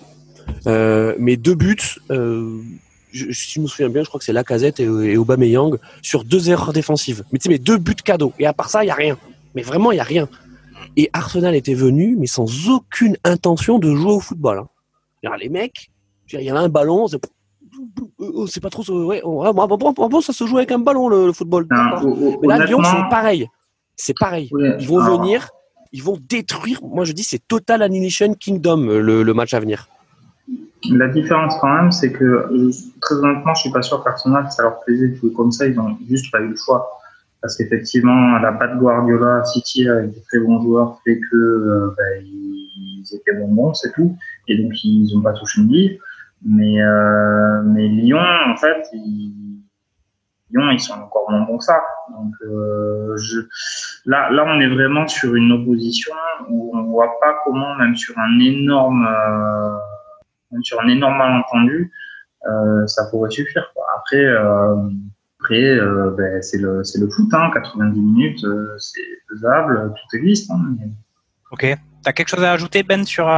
[0.66, 1.76] Euh, mais deux buts,
[2.10, 2.60] euh,
[3.12, 6.24] je, si je me souviens bien, je crois que c'est Lacazette et, et Aubameyang sur
[6.24, 7.24] deux erreurs défensives.
[7.32, 8.32] Mais tu sais, mais deux buts cadeaux.
[8.38, 9.16] Et à part ça, il y a rien.
[9.54, 10.28] Mais vraiment, il y a rien.
[10.96, 14.64] Et Arsenal était venu, mais sans aucune intention de jouer au football.
[15.24, 15.36] Hein.
[15.38, 15.90] Les mecs,
[16.32, 18.82] il y avait un ballon, c'est pas trop.
[19.04, 21.66] Ouais, bon, ça se joue avec un ballon le, le football.
[21.70, 23.48] Non, mais là, Lyon, c'est pareil.
[23.96, 24.50] C'est pareil.
[24.80, 25.50] Ils vont venir,
[25.92, 26.80] ils vont détruire.
[26.82, 29.88] Moi, je dis, c'est Total Annihilation Kingdom le, le, match à venir.
[30.90, 32.48] La différence quand même, c'est que
[33.00, 35.66] très honnêtement, je suis pas sûr qu'Arsenal, ça leur plaisait de jouer comme ça.
[35.66, 37.00] Ils ont juste pas eu le choix.
[37.40, 42.18] Parce qu'effectivement, la patte Guardiola, City avec des très bons joueurs fait que euh, bah,
[42.22, 44.16] ils étaient bonbons, c'est tout.
[44.46, 45.98] Et donc ils n'ont pas touché une bille.
[46.42, 49.62] Mais, euh, Lyon, en fait, ils,
[50.50, 51.80] Lyon, ils sont encore moins bons que ça.
[52.10, 53.40] Donc euh, je,
[54.06, 56.14] là, là, on est vraiment sur une opposition
[56.48, 59.76] où on voit pas comment, même sur un énorme, euh,
[60.52, 61.92] même sur un énorme malentendu,
[62.46, 63.70] euh, ça pourrait suffire.
[63.74, 63.84] Quoi.
[63.96, 64.76] Après, euh,
[65.40, 70.16] après, euh, ben, c'est le, c'est le foot, hein, 90 minutes, euh, c'est faisable, tout
[70.16, 70.50] existe.
[70.50, 70.88] Hein, mais...
[71.50, 71.78] Ok.
[72.02, 73.28] T'as quelque chose à ajouter, Ben, sur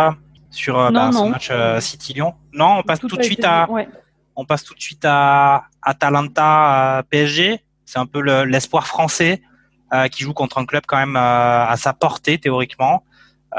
[0.52, 1.26] sur non, bah, non.
[1.26, 3.88] ce match euh, City Lyon Non, on passe tout, tout de suite à ouais.
[4.36, 7.60] on passe tout de suite à Atalanta à PSG.
[7.86, 9.42] C'est un peu l'espoir le, français
[9.94, 13.04] euh, qui joue contre un club quand même euh, à sa portée théoriquement.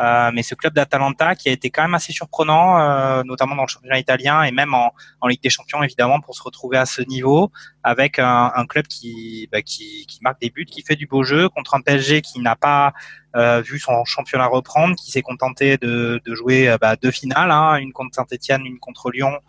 [0.02, 3.68] Euh, mais ce club d'Atalanta qui a été quand même assez surprenant, notamment dans le
[3.68, 7.04] championnat italien et même en, en, Ligue des Champions évidemment pour se retrouver à ce
[7.04, 7.52] niveau
[7.84, 11.22] avec un, un club qui, bah, qui, qui marque des buts, qui fait du beau
[11.22, 12.94] jeu contre un PSG qui n'a pas
[13.36, 17.76] euh, vu son championnat reprendre, qui s'est contenté de, de jouer bah, deux finales, hein,
[17.76, 19.40] une contre Saint-Etienne, une contre Lyon,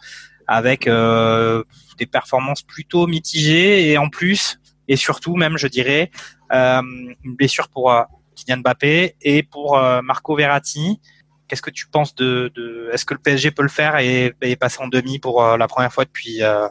[0.47, 1.64] avec euh,
[1.99, 6.11] des performances plutôt mitigées et en plus et surtout même je dirais
[6.53, 6.82] euh,
[7.24, 7.93] une blessure pour
[8.35, 11.01] Kylian Mbappé et pour euh, Marco Verratti.
[11.49, 14.57] Qu'est-ce que tu penses de, de est-ce que le PSG peut le faire et, et
[14.57, 16.68] passer en demi pour euh, la première fois depuis euh,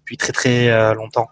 [0.00, 1.28] depuis très très longtemps?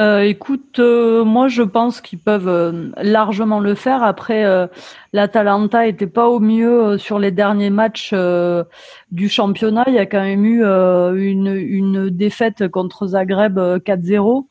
[0.00, 4.02] Euh, écoute, euh, moi je pense qu'ils peuvent euh, largement le faire.
[4.02, 4.66] Après, euh,
[5.12, 8.12] l'Atalanta était pas au mieux sur les derniers matchs
[9.12, 9.84] du championnat.
[9.86, 14.46] Il y a quand même eu une, une, défaite contre Zagreb 4-0.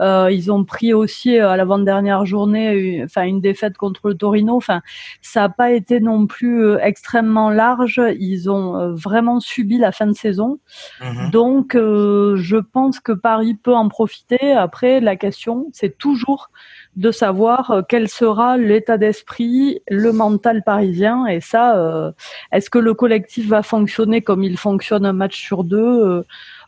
[0.00, 4.56] Euh, ils ont pris aussi à l'avant-dernière journée, une, enfin une défaite contre le Torino.
[4.56, 4.82] Enfin,
[5.22, 8.00] ça n'a pas été non plus euh, extrêmement large.
[8.18, 10.58] Ils ont euh, vraiment subi la fin de saison.
[11.00, 11.30] Mmh.
[11.30, 14.52] Donc, euh, je pense que Paris peut en profiter.
[14.52, 16.50] Après, la question, c'est toujours
[16.96, 21.26] de savoir quel sera l'état d'esprit, le mental parisien.
[21.26, 22.12] Et ça, euh,
[22.52, 26.24] est-ce que le collectif va fonctionner comme il fonctionne un match sur deux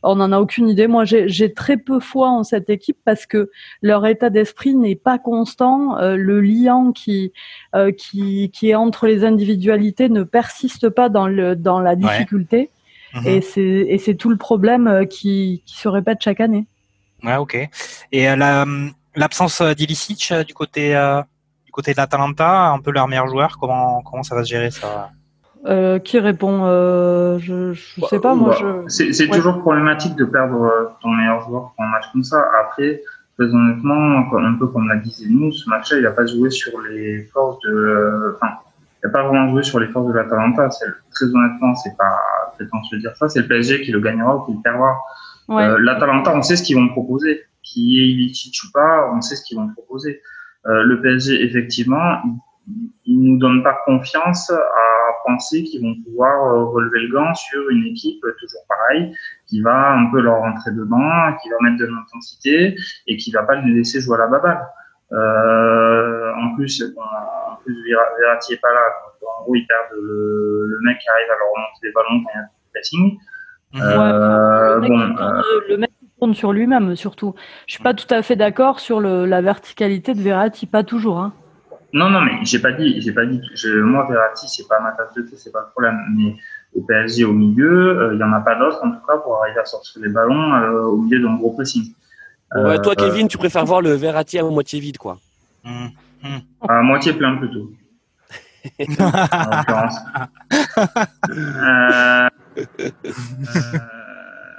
[0.07, 0.87] on n'en a aucune idée.
[0.87, 3.51] Moi, j'ai très peu foi en cette équipe parce que
[3.83, 5.99] leur état d'esprit n'est pas constant.
[5.99, 7.33] Euh, le lien qui,
[7.75, 12.71] euh, qui, qui est entre les individualités ne persiste pas dans, le, dans la difficulté.
[13.15, 13.21] Ouais.
[13.21, 13.27] Mmh.
[13.89, 16.67] Et c'est tout le problème euh, qui, qui, se répète chaque année.
[17.23, 17.57] Ouais, ok.
[18.13, 20.91] Et euh, l'absence la, d'Ilicic du côté
[21.65, 24.71] du côté de l'Atalanta, un peu leur meilleur joueur, comment comment ça va se gérer
[24.71, 25.11] ça?
[25.67, 28.51] Euh, qui répond euh, Je ne sais pas, moi.
[28.51, 28.89] Bah, je...
[28.89, 29.37] C'est ouais.
[29.37, 32.45] toujours problématique de perdre euh, ton meilleur joueur pour un match comme ça.
[32.61, 33.03] Après,
[33.37, 36.81] très honnêtement, un peu comme l'a dit nous, ce match-là, il n'a pas joué sur
[36.81, 38.37] les forces de.
[38.37, 38.53] Enfin,
[39.03, 40.69] il n'a pas vraiment joué sur les forces de l'Atalanta.
[40.69, 42.21] Très honnêtement, c'est pas
[42.55, 43.29] prétentieux de dire ça.
[43.29, 44.97] C'est le PSG qui le gagnera ou qui le perdra.
[45.49, 45.65] Ouais.
[45.65, 47.43] Euh, L'Atalanta, on sait ce qu'ils vont proposer.
[47.63, 50.21] Qui est Ilicic ou pas, on sait ce qu'ils vont proposer.
[50.65, 52.21] Le PSG, effectivement,
[53.05, 57.69] ils nous donnent pas confiance à penser qu'ils vont pouvoir euh, relever le gant sur
[57.71, 59.15] une équipe toujours pareille,
[59.47, 62.77] qui va un peu leur rentrer dedans, qui va mettre de l'intensité
[63.07, 64.67] et qui va pas les laisser jouer à la baballe.
[65.13, 67.77] Euh, en plus, en plus
[68.19, 68.81] Verratti est pas là.
[69.39, 72.31] en gros, ils perdent le, le, mec qui arrive à leur remonter les ballons quand
[72.35, 73.19] il y a un pressing.
[73.75, 77.35] Euh, le, mec bon, tourne, le mec tourne sur lui-même, surtout.
[77.67, 81.19] Je suis pas tout à fait d'accord sur le, la verticalité de Verratti, pas toujours.
[81.19, 81.33] Hein.
[81.97, 83.41] Non, non, mais j'ai pas dit, j'ai pas dit.
[83.55, 85.99] Je, moi, Verratti, c'est pas ma tasse de thé, c'est pas le problème.
[86.15, 86.37] Mais
[86.75, 89.43] au PSG, au milieu, euh, il y en a pas d'autres, en tout cas, pour
[89.43, 91.95] arriver à sortir les ballons euh, au milieu d'un gros pressing.
[92.55, 95.17] Ouais, toi, Kevin, tu préfères voir le Verratti à moitié vide, quoi.
[95.65, 95.87] Mmh,
[96.23, 96.37] mmh.
[96.69, 97.71] À moitié plein, plutôt.
[98.79, 99.97] en l'occurrence.
[101.31, 102.29] euh,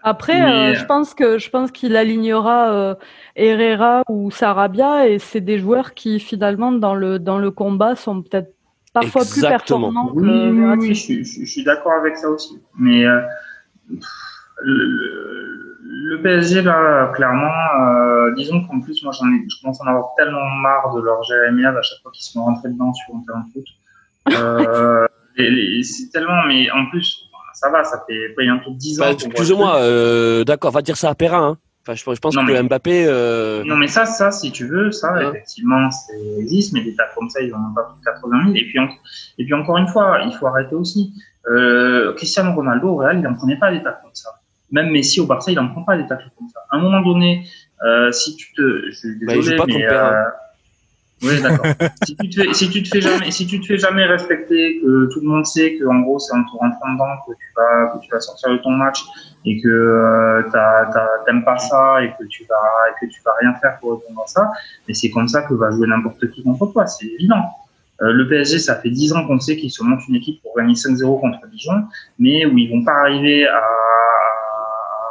[0.03, 2.95] après, euh, je pense que je pense qu'il alignera euh,
[3.35, 8.21] Herrera ou Sarabia et c'est des joueurs qui finalement dans le dans le combat sont
[8.21, 8.53] peut-être
[8.93, 10.11] parfois plus performants.
[10.13, 12.59] Oui, que oui, je, je, suis d'accord avec ça aussi.
[12.77, 13.19] Mais euh,
[14.61, 19.87] le, le, PSG là, clairement, disons qu'en plus moi j'en ai, je commence à en
[19.87, 23.15] avoir tellement marre de leur jérémiade à chaque fois qu'ils se font rentrer dedans sur
[23.15, 23.65] un terrain de foot.
[25.83, 27.26] c'est tellement, mais en plus
[27.57, 29.05] ça va, ça fait bientôt 10 ans.
[29.05, 31.43] Bah, excuse-moi, euh, d'accord, va dire ça à Perrin.
[31.43, 31.57] Hein.
[31.81, 33.05] Enfin, je, pense que Mbappé.
[33.07, 33.63] Euh...
[33.63, 35.31] Non, mais ça, ça, si tu veux, ça, hein.
[35.31, 38.43] effectivement, ça existe, mais des tas comme ça, ils n'en ont pas plus de 80
[38.43, 38.55] 000.
[38.57, 38.77] Et puis,
[39.39, 41.13] et puis, encore une fois, il faut arrêter aussi.
[41.49, 44.29] Euh, Cristiano Ronaldo, au Real, il n'en prenait pas des tas comme ça.
[44.69, 46.59] Même Messi au Barça, il n'en prend pas des tas comme ça.
[46.69, 47.47] À un moment donné,
[47.83, 48.91] euh, si tu te.
[48.91, 49.87] Je bah, désolé, mais.
[49.87, 50.23] Euh,
[51.23, 51.65] oui, d'accord.
[52.05, 54.79] si tu te fais, si tu te fais jamais, si tu te fais jamais respecter,
[54.79, 57.47] que tout le monde sait que en gros c'est en te rentrant dedans que tu
[57.55, 59.03] vas, que tu vas sortir de ton match
[59.45, 60.43] et que euh,
[61.25, 62.55] t'aimes pas ça et que tu vas,
[62.89, 64.51] et que tu vas rien faire pour répondre à ça,
[64.87, 67.43] mais c'est comme ça que va jouer n'importe qui contre toi, c'est évident.
[68.01, 70.55] Euh, le PSG, ça fait 10 ans qu'on sait qu'ils se montent une équipe pour
[70.55, 71.85] gagner 5-0 contre Dijon,
[72.19, 73.61] mais où ils vont pas arriver à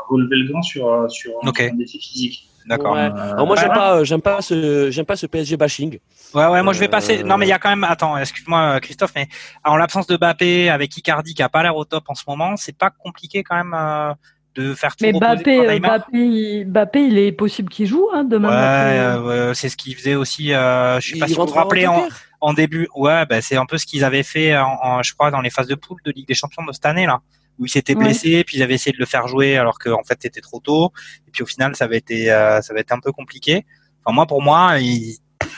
[0.09, 1.71] relever le grand sur, sur, okay.
[1.71, 2.49] un défi physique.
[2.67, 2.95] D'accord.
[2.95, 3.11] Ouais.
[3.17, 5.99] Euh, moi, j'aime pas, j'aime pas ce, j'aime pas ce PSG bashing.
[6.35, 6.63] Ouais, ouais.
[6.63, 7.23] Moi, je vais passer.
[7.23, 7.85] Non, mais il y a quand même.
[7.85, 9.29] Attends, excuse-moi, Christophe, mais
[9.65, 12.57] en l'absence de Bappé, avec Icardi qui a pas l'air au top en ce moment,
[12.57, 13.75] c'est pas compliqué quand même.
[13.75, 14.13] Euh,
[14.57, 18.49] de faire tout mais Bappé, Bappé, Bappé, il est possible qu'il joue hein, demain.
[18.49, 20.55] Ouais, euh, c'est ce qu'il faisait aussi.
[20.55, 22.09] Euh, je suis pas sûr vous rappeler en,
[22.41, 22.89] en, début.
[22.97, 25.51] Ouais, bah, c'est un peu ce qu'ils avaient fait, en, en, je crois, dans les
[25.51, 27.21] phases de poule de Ligue des Champions de cette année là
[27.59, 30.19] où il s'était blessé, puis ils avaient essayé de le faire jouer alors qu'en fait
[30.21, 30.93] c'était trop tôt,
[31.27, 33.65] et puis au final ça avait été euh, ça avait été un peu compliqué.
[34.05, 35.17] Enfin moi pour moi il,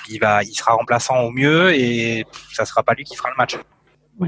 [0.09, 3.37] il va il sera remplaçant au mieux et ça sera pas lui qui fera le
[3.37, 3.57] match.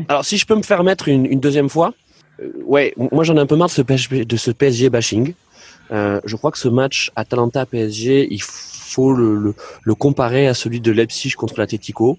[0.08, 1.92] Alors si je peux me faire mettre une, une deuxième fois,
[2.40, 5.34] euh, ouais moi j'en ai un peu marre de ce PSG, de ce PSG bashing.
[5.92, 10.54] Euh, je crois que ce match Atalanta PSG il faut le, le, le comparer à
[10.54, 12.18] celui de Leipzig contre l'Atletico.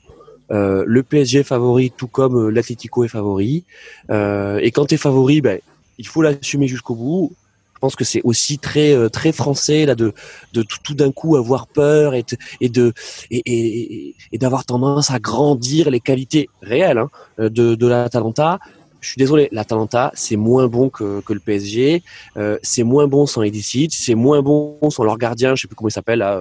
[0.52, 3.64] Euh, le PSG est favori, tout comme euh, l'Atlético est favori.
[4.10, 5.60] Euh, et quand tu es favori, ben,
[5.98, 7.34] il faut l'assumer jusqu'au bout.
[7.74, 10.14] Je pense que c'est aussi très très français là de
[10.54, 12.24] de tout, d'un coup avoir peur et,
[12.60, 12.94] et de
[13.32, 18.60] et, et, et d'avoir tendance à grandir les qualités réelles hein, de de l'Atalanta
[19.02, 22.04] je suis désolé, l'Atalanta, c'est moins bon que, que le PSG,
[22.38, 25.76] euh, c'est moins bon sans Edicic, c'est moins bon sans leur gardien, je sais plus
[25.76, 26.40] comment il s'appelle là.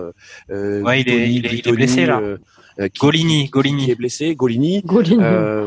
[0.50, 2.20] Euh, ouais, il, est, il, est, il est blessé là.
[2.81, 3.85] Euh, qui, Golini, Golini.
[3.85, 4.83] Qui est blessé, Golini.
[4.83, 5.22] Golini.
[5.22, 5.66] Euh,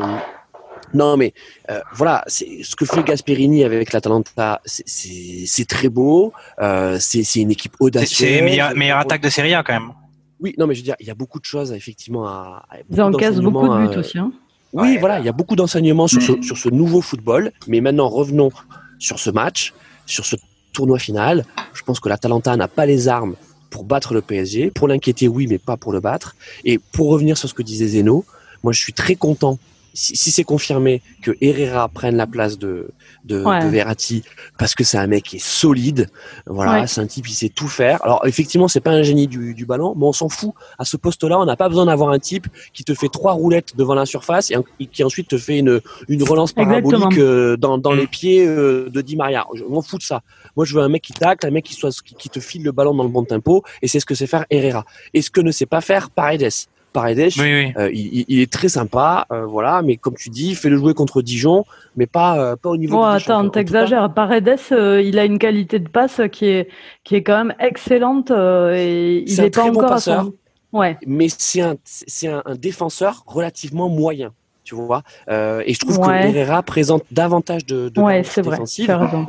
[0.94, 1.34] non, mais
[1.70, 6.32] euh, voilà, c'est ce que fait Gasperini avec l'Atalanta, c'est très beau.
[6.60, 8.30] Euh, c'est une équipe audacieuse.
[8.30, 9.92] C'est meilleure, meilleure attaque de Serie A quand même.
[10.40, 12.66] Oui, non, mais je veux dire, il y a beaucoup de choses effectivement à.
[12.90, 14.18] Ils encaissent beaucoup de buts aussi.
[14.18, 14.32] Hein.
[14.72, 17.52] Oui, ouais, voilà, il y a beaucoup d'enseignements sur, ce, sur ce nouveau football.
[17.68, 18.50] Mais maintenant, revenons
[18.98, 19.72] sur ce match,
[20.06, 20.36] sur ce
[20.72, 21.44] tournoi final.
[21.74, 23.36] Je pense que l'Atalanta n'a pas les armes
[23.74, 24.70] pour battre le PSG.
[24.70, 26.36] Pour l'inquiéter, oui, mais pas pour le battre.
[26.64, 28.24] Et pour revenir sur ce que disait Zeno,
[28.62, 29.58] moi, je suis très content
[29.94, 32.88] si, si c'est confirmé que Herrera prenne la place de,
[33.24, 33.60] de, ouais.
[33.60, 34.24] de Verratti,
[34.58, 36.08] parce que c'est un mec qui est solide,
[36.46, 36.86] voilà, ouais.
[36.86, 38.04] c'est un type, il sait tout faire.
[38.04, 40.52] Alors effectivement, c'est pas un génie du, du ballon, mais on s'en fout.
[40.78, 43.76] À ce poste-là, on n'a pas besoin d'avoir un type qui te fait trois roulettes
[43.76, 47.78] devant la surface et, et qui ensuite te fait une, une relance parabolique euh, dans,
[47.78, 49.46] dans les pieds euh, de Di Maria.
[49.54, 50.22] Je m'en fous de ça.
[50.56, 52.62] Moi, je veux un mec qui tacle, un mec qui, soit, qui, qui te file
[52.62, 54.84] le ballon dans le bon tempo, et c'est ce que sait faire Herrera.
[55.12, 56.50] Et ce que ne sait pas faire Paredes.
[56.94, 57.72] Paredes, oui, oui.
[57.76, 60.94] Euh, il, il, est très sympa, euh, voilà, mais comme tu dis, fais le jouer
[60.94, 61.64] contre Dijon,
[61.96, 63.00] mais pas euh, pas au niveau.
[63.00, 64.14] Oh, attends, t'exagères.
[64.14, 66.68] Paredes, euh, il a une qualité de passe qui est
[67.02, 70.22] qui est quand même excellente et il est, est pas très encore bon passeur, à
[70.22, 70.34] son...
[70.72, 70.96] Ouais.
[71.04, 74.32] Mais c'est un c'est un, un, défenseur relativement moyen.
[74.64, 75.02] Tu vois.
[75.28, 78.58] Euh, et je trouve que Herrera présente davantage de, de ouais, c'est vrai.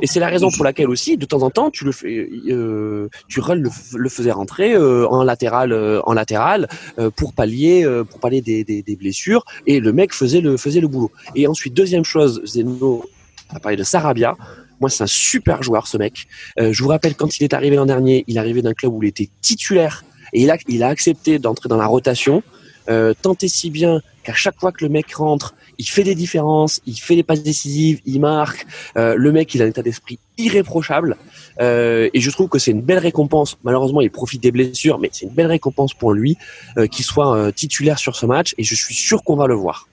[0.00, 3.08] Et c'est la raison pour laquelle aussi, de temps en temps, tu le fais, euh,
[3.28, 6.68] tu le, le, faisais rentrer euh, en latéral, euh, en latéral,
[6.98, 9.44] euh, pour pallier, euh, pour pallier des, des, des, blessures.
[9.66, 11.12] Et le mec faisait le, faisait le boulot.
[11.34, 13.04] Et ensuite, deuxième chose, Zeno
[13.50, 14.36] a parlé de Sarabia.
[14.80, 16.26] Moi, c'est un super joueur, ce mec.
[16.58, 19.02] je vous rappelle, quand il est arrivé l'an dernier, il est arrivé d'un club où
[19.02, 22.42] il était titulaire et il a, il a accepté d'entrer dans la rotation.
[22.88, 26.14] Euh, tant et si bien qu'à chaque fois que le mec rentre, il fait des
[26.14, 28.66] différences, il fait des passes décisives, il marque.
[28.96, 31.16] Euh, le mec, il a un état d'esprit irréprochable.
[31.60, 33.58] Euh, et je trouve que c'est une belle récompense.
[33.64, 36.36] Malheureusement, il profite des blessures, mais c'est une belle récompense pour lui
[36.76, 38.54] euh, qu'il soit euh, titulaire sur ce match.
[38.58, 39.88] Et je suis sûr qu'on va le voir.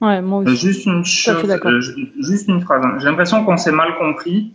[0.00, 0.56] Ouais, moi aussi.
[0.56, 1.46] Juste une chose,
[2.20, 2.84] juste une phrase.
[2.98, 4.52] J'ai l'impression qu'on s'est mal compris.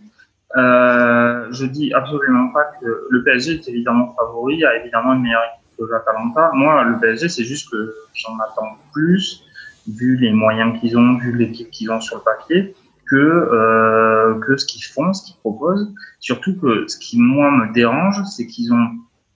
[0.54, 5.59] je dis absolument pas que le PSG est évidemment favori, a évidemment une meilleure
[6.54, 9.44] Moi, le PSG, c'est juste que j'en attends plus,
[9.88, 12.74] vu les moyens qu'ils ont, vu l'équipe qu'ils ont sur le papier,
[13.06, 15.92] que, euh, que ce qu'ils font, ce qu'ils proposent.
[16.20, 18.88] Surtout que ce qui, moi, me dérange, c'est qu'ils ont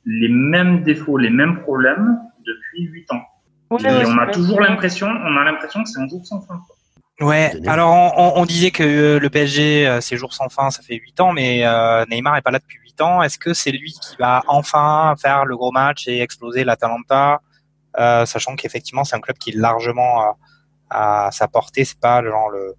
[0.05, 3.23] les mêmes défauts, les mêmes problèmes depuis 8 ans.
[3.81, 6.61] Et on a toujours l'impression, on a l'impression que c'est un jour sans fin.
[7.21, 10.97] Ouais, alors on, on, disait que le PSG, euh, c'est jour sans fin, ça fait
[10.97, 12.79] 8 ans, mais euh, Neymar est pas là depuis
[13.25, 17.41] est-ce que c'est lui qui va enfin faire le gros match et exploser l'Atalanta,
[17.99, 20.37] euh, sachant qu'effectivement c'est un club qui est largement
[20.91, 22.75] à, sa portée, c'est pas genre le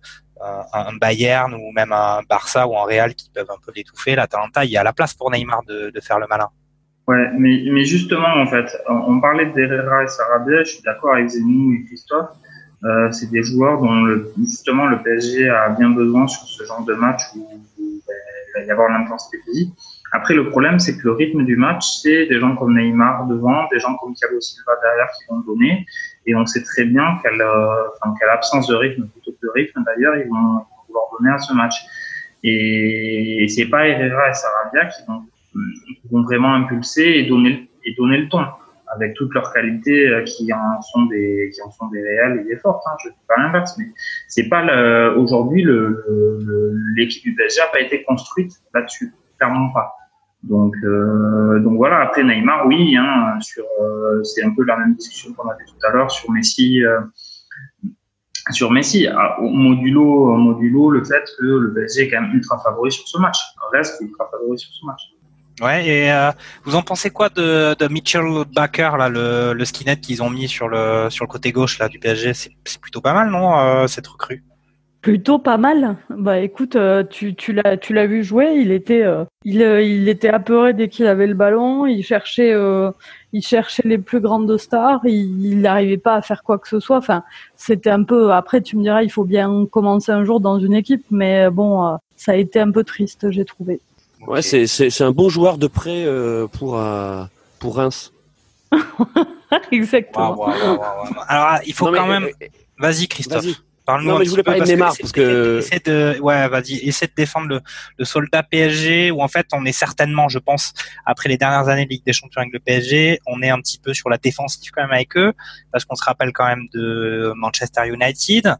[0.73, 4.15] un, Bayern ou même un Barça ou un Real qui peuvent un peu l'étouffer.
[4.15, 6.49] L'Atalanta, il y a la place pour Neymar de, faire le malin.
[7.07, 11.27] Ouais, mais, mais justement, en fait, on parlait d'Herrera et Sarabia, je suis d'accord avec
[11.27, 12.29] Zenou et Christophe.
[12.85, 16.85] Euh, c'est des joueurs dont le, justement le PSG a bien besoin sur ce genre
[16.85, 17.47] de match où,
[17.79, 18.13] ben,
[18.57, 19.73] il va y avoir l'intensité physique.
[20.11, 23.67] Après, le problème, c'est que le rythme du match, c'est des gens comme Neymar devant,
[23.69, 25.85] des gens comme Thiago Silva derrière qui vont donner.
[26.27, 29.51] Et on sait très bien quelle, euh, enfin, quelle absence de rythme, plutôt que de
[29.51, 31.75] rythme d'ailleurs, ils vont vouloir donner à ce match.
[32.43, 35.23] Et, c'est pas Herrera et Sarabia qui vont,
[36.01, 38.45] qui vont vraiment impulser et donner, et donner le ton
[38.93, 42.43] avec toutes leurs qualités euh, qui en sont des qui en sont des réelles et
[42.43, 42.83] des fortes.
[42.87, 42.95] Hein.
[43.03, 43.85] Je dis pas l'inverse, mais
[44.27, 46.03] c'est pas aujourd'hui le
[46.95, 49.95] l'équipe du PSG a pas été construite là-dessus, clairement pas.
[50.45, 52.01] Donc, euh, donc voilà.
[52.01, 55.87] Après Neymar, oui, hein, sur, euh, c'est un peu la même discussion qu'on avait tout
[55.87, 56.83] à l'heure sur Messi.
[56.83, 57.01] Euh,
[58.51, 62.91] sur Messi, ah, modulo, modulo le fait que le PSG est quand même ultra favori
[62.91, 63.39] sur ce match,
[63.71, 65.01] reste ultra favori sur ce match.
[65.61, 66.31] Ouais, et euh,
[66.65, 70.49] vous en pensez quoi de, de Mitchell Baker, là, le, le skinhead qu'ils ont mis
[70.49, 73.87] sur le sur le côté gauche là du PSG, c'est plutôt pas mal, non, euh,
[73.87, 74.43] cette recrue?
[75.01, 75.95] Plutôt pas mal.
[76.09, 79.05] Bah écoute, euh, tu, tu l'as vu jouer, il était
[79.45, 82.53] il, il était apeuré dès qu'il avait le ballon, il cherchait
[83.31, 86.97] il cherchait les plus grandes stars, il n'arrivait pas à faire quoi que ce soit.
[86.97, 87.23] Enfin,
[87.55, 90.73] c'était un peu après tu me diras il faut bien commencer un jour dans une
[90.73, 93.79] équipe mais bon, ça a été un peu triste, j'ai trouvé.
[94.27, 96.05] Ouais, c'est c'est un bon joueur de prêt
[96.51, 96.81] pour
[97.59, 98.11] pour Reims.
[99.71, 100.47] Exactement.
[101.27, 102.29] Alors, il faut quand même
[102.77, 103.45] Vas-y Christophe.
[103.87, 105.59] non, mais je voulais parler de Neymar parce que.
[105.59, 107.61] Essaie de, ouais, vas-y, essaie de défendre le,
[107.97, 110.73] le soldat PSG où en fait on est certainement, je pense,
[111.05, 113.79] après les dernières années de Ligue des Champions avec le PSG, on est un petit
[113.79, 115.33] peu sur la défensive quand même avec eux
[115.71, 118.55] parce qu'on se rappelle quand même de Manchester United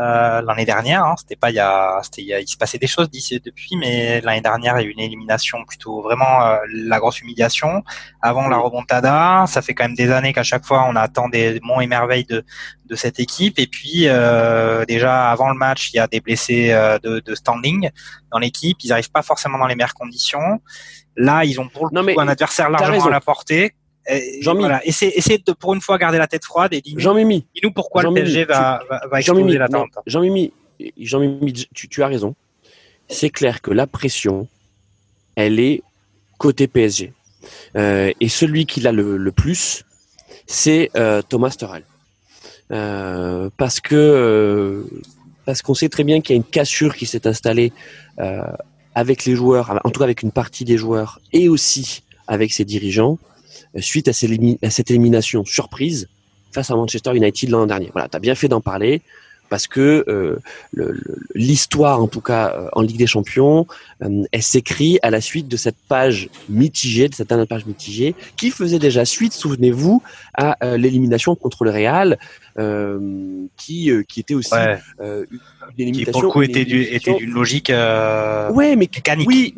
[0.00, 1.04] euh, l'année dernière.
[1.04, 4.20] Hein, c'était pas il y a, c'était il, se passait des choses d'ici depuis, mais
[4.22, 7.84] l'année dernière il y a eu une élimination plutôt vraiment euh, la grosse humiliation.
[8.22, 11.60] Avant la remontada, ça fait quand même des années qu'à chaque fois on attend des
[11.62, 12.44] monts et merveilles de
[12.86, 13.58] de cette équipe.
[13.58, 17.34] Et puis euh, déjà avant le match, il y a des blessés euh, de, de
[17.34, 17.90] standing
[18.32, 18.78] dans l'équipe.
[18.82, 20.60] Ils n'arrivent pas forcément dans les meilleures conditions.
[21.16, 23.74] Là, ils ont pour le coup un adversaire largement à la portée.
[24.40, 27.72] Jean voilà, essayez, de pour une fois garder la tête froide et dis-nous, dis nous
[27.72, 29.90] pourquoi le PSG va, va, va exploser l'attente.
[30.06, 30.52] Jean-Mimi,
[30.98, 31.20] Jean
[31.74, 32.34] tu, tu as raison.
[33.08, 34.48] C'est clair que la pression,
[35.34, 35.82] elle est
[36.38, 37.12] côté PSG.
[37.76, 39.84] Euh, et celui qui l'a le, le, plus,
[40.46, 41.84] c'est euh, Thomas Tuchel.
[42.72, 44.84] Euh, parce que euh,
[45.44, 47.72] parce qu'on sait très bien qu'il y a une cassure qui s'est installée
[48.20, 48.42] euh,
[48.94, 52.64] avec les joueurs, en tout cas avec une partie des joueurs, et aussi avec ses
[52.64, 53.18] dirigeants,
[53.78, 56.08] suite à, cette élimination surprise
[56.52, 57.90] face à Manchester United l'an dernier.
[57.92, 59.02] Voilà, tu as bien fait d'en parler
[59.50, 60.38] parce que euh,
[61.34, 63.66] l'histoire, en tout cas euh, en Ligue des Champions,
[64.02, 68.14] euh, elle s'écrit à la suite de cette page mitigée, de cette dernière page mitigée,
[68.36, 70.02] qui faisait déjà suite, souvenez-vous,
[70.34, 72.18] à l'élimination contre le Real,
[73.56, 75.26] qui, qui était aussi une
[75.76, 76.04] élimination.
[76.04, 79.26] Qui pour le coup était, d'une logique ouais, mais, mécanique.
[79.28, 79.54] Oui,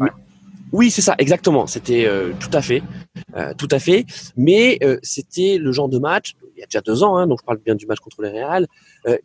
[0.72, 1.66] Oui, c'est ça, exactement.
[1.66, 2.82] C'était euh, tout à fait,
[3.36, 4.06] euh, tout à fait.
[4.36, 7.40] Mais euh, c'était le genre de match, il y a déjà deux ans, hein, donc
[7.40, 8.66] je parle bien du match contre le Real,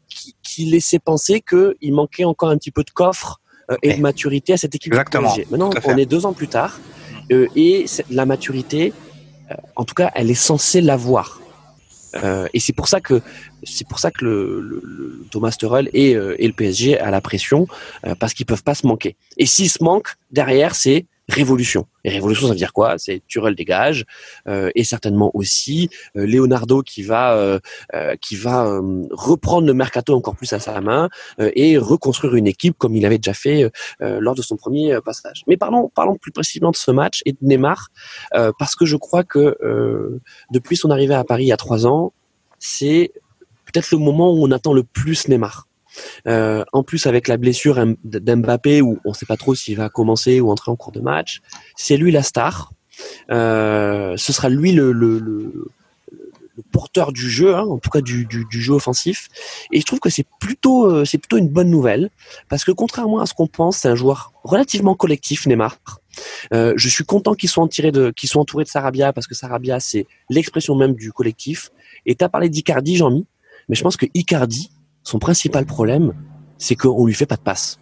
[0.09, 3.39] qui, qui, laissait penser qu'il manquait encore un petit peu de coffre
[3.83, 4.93] et de maturité à cette équipe.
[4.93, 5.33] Exactement.
[5.51, 6.79] Maintenant, on est deux ans plus tard,
[7.29, 8.91] et la maturité,
[9.75, 11.39] en tout cas, elle est censée l'avoir.
[12.15, 13.21] Euh, et c'est pour ça que
[13.63, 17.67] c'est pour ça que le, le, Thomas Tuchel et, et, le PSG a la pression
[18.19, 19.15] parce qu'ils peuvent pas se manquer.
[19.37, 21.87] Et s'ils se manquent derrière, c'est révolution.
[22.03, 22.97] Et révolution, ça veut dire quoi?
[22.97, 24.05] C'est Turel dégage
[24.47, 27.59] euh, et certainement aussi euh, Leonardo qui va euh,
[27.93, 31.09] euh qui va euh, reprendre le mercato encore plus à sa main
[31.39, 33.69] euh, et reconstruire une équipe comme il avait déjà fait
[33.99, 35.43] lors de son premier passage.
[35.47, 37.89] Mais parlons parlons plus précisément de ce match et de Neymar
[38.31, 39.57] parce que je crois que
[40.51, 42.13] depuis son arrivée à Paris il y a trois ans,
[42.59, 43.11] c'est
[43.65, 45.67] peut-être le moment où on attend le plus Neymar.
[46.27, 49.89] Euh, en plus, avec la blessure d'Mbappé, où on ne sait pas trop s'il va
[49.89, 51.41] commencer ou entrer en cours de match,
[51.75, 52.71] c'est lui la star.
[53.31, 55.67] Euh, ce sera lui le,
[56.71, 59.29] porteur du jeu, hein, en tout cas du, jeu offensif.
[59.71, 62.09] Et je trouve que c'est plutôt, euh, c'est plutôt une bonne nouvelle,
[62.49, 65.77] parce que contrairement à ce qu'on pense, c'est un joueur relativement collectif, Neymar.
[66.51, 67.91] Je suis content qu'ils soient entourés
[68.23, 71.69] soient entourés de Sarabia, parce que Sarabia, c'est l'expression même du collectif.
[72.07, 73.27] Et tu as parlé d'Icardi, Jean-Mi,
[73.69, 74.71] mais je pense que Icardi,
[75.07, 76.13] son principal problème,
[76.57, 77.79] c'est qu'on lui fait pas de passe.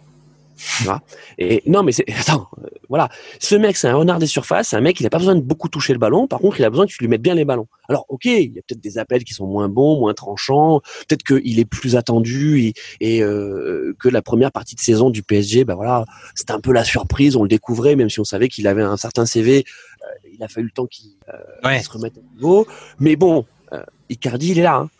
[1.38, 3.08] et non, mais c'est attends, euh, voilà.
[3.40, 4.68] Ce mec, c'est un renard des surfaces.
[4.68, 6.28] C'est un mec, il a pas besoin de beaucoup toucher le ballon.
[6.28, 7.66] Par contre, il a besoin que tu lui mettes bien les ballons.
[7.88, 10.80] Alors, ok, il y a peut-être des appels qui sont moins bons, moins tranchants.
[11.08, 15.64] Peut-être qu'il est plus attendu et, euh, que la première partie de saison du PSG,
[15.64, 16.04] ben voilà,
[16.36, 17.34] c'était un peu la surprise.
[17.34, 19.64] On le découvrait, même si on savait qu'il avait un certain CV.
[20.02, 21.10] Euh, il a fallu le temps qu'il
[21.82, 22.68] se remette à niveau.
[23.00, 23.44] Mais bon,
[24.08, 24.76] Icardi, il est là.
[24.76, 24.90] Hein.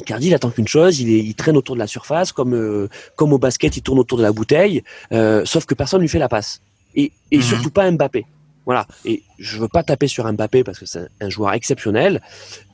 [0.00, 3.32] Icardi, il attend qu'une chose, il, il, traîne autour de la surface, comme, euh, comme
[3.32, 4.82] au basket, il tourne autour de la bouteille,
[5.12, 6.60] euh, sauf que personne lui fait la passe.
[6.96, 7.42] Et, et mhm.
[7.42, 8.26] surtout pas Mbappé.
[8.66, 8.86] Voilà.
[9.04, 12.22] Et je veux pas taper sur Mbappé parce que c'est un joueur exceptionnel,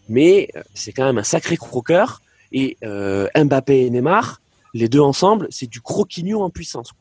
[0.09, 2.23] mais euh, c'est quand même un sacré croqueur.
[2.53, 4.41] Et Mbappé et Neymar,
[4.75, 6.93] les deux ensemble, c'est du croquignon en puissance.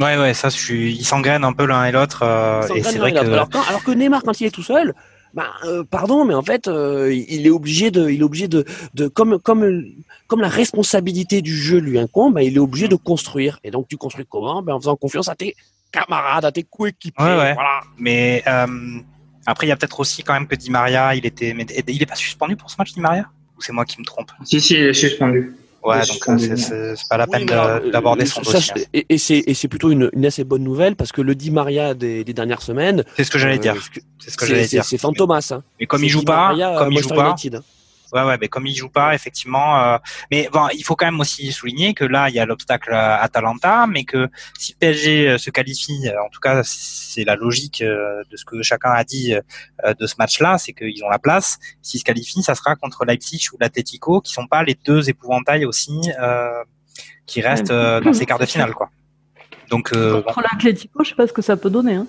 [0.00, 0.92] Ouais, ouais, ça, je suis...
[0.96, 2.24] ils s'engrainent un peu l'un et l'autre.
[2.74, 3.18] et c'est vrai que...
[3.18, 4.94] alors, alors que Neymar, quand il est tout seul,
[5.34, 8.64] bah, euh, pardon, mais en fait, euh, il est obligé de, il est obligé de,
[8.94, 9.84] de comme, comme,
[10.26, 13.58] comme la responsabilité du jeu lui incombe, bah, il est obligé de construire.
[13.64, 14.62] Et donc, tu construis comment?
[14.62, 15.54] Ben, En faisant confiance à tes
[15.92, 17.24] camarades, à tes coéquipiers.
[17.24, 17.80] Ouais, Voilà.
[17.98, 18.66] Mais euh,
[19.46, 22.02] après, il y a peut-être aussi quand même que Di Maria, il était, mais, il
[22.02, 23.26] est pas suspendu pour ce match, Di Maria?
[23.56, 24.30] Ou c'est moi qui me trompe?
[24.44, 25.54] Si, si, il est suspendu.
[25.84, 28.88] Ouais, donc euh, c'est pas la peine d'aborder son dossier.
[28.92, 32.32] et c'est plutôt une, une, assez bonne nouvelle parce que le Di Maria des, des
[32.32, 33.04] dernières semaines.
[33.16, 33.76] C'est ce que j'allais dire.
[34.18, 34.84] C'est ce que j'allais dire.
[34.84, 35.52] C'est Fantomas.
[35.52, 35.62] Hein.
[35.78, 37.36] Mais comme il joue pas, comme il joue pas.
[38.12, 39.82] Ouais, ouais, mais comme il joue pas, effectivement.
[39.82, 39.98] Euh,
[40.30, 43.86] mais bon, il faut quand même aussi souligner que là, il y a l'obstacle Atalanta,
[43.86, 44.28] mais que
[44.58, 48.44] si PSG euh, se qualifie, euh, en tout cas, c'est la logique euh, de ce
[48.44, 49.34] que chacun a dit
[49.84, 51.58] de ce match-là, c'est qu'ils ont la place.
[51.82, 55.64] S'ils se qualifient, ça sera contre Leipzig ou l'Atletico, qui sont pas les deux épouvantails
[55.64, 56.10] aussi
[57.26, 58.90] qui restent dans ces quarts de finale, quoi.
[59.68, 61.94] Donc contre l'Atletico, je sais pas ce que ça peut donner.
[61.94, 62.06] Hein.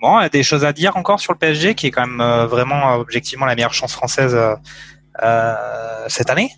[0.00, 2.06] Bon, il y a des choses à dire encore sur le PSG, qui est quand
[2.06, 4.54] même vraiment objectivement la meilleure chance française euh,
[6.08, 6.50] cette année?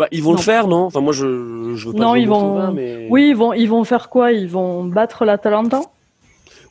[0.00, 0.84] Bah, ils vont le faire, non?
[0.84, 2.72] Enfin, moi, je, je veux pas Non, ils vont.
[2.72, 3.06] mais...
[3.10, 4.32] Oui, ils vont, ils vont faire quoi?
[4.32, 5.82] Ils vont battre l'Atalanta?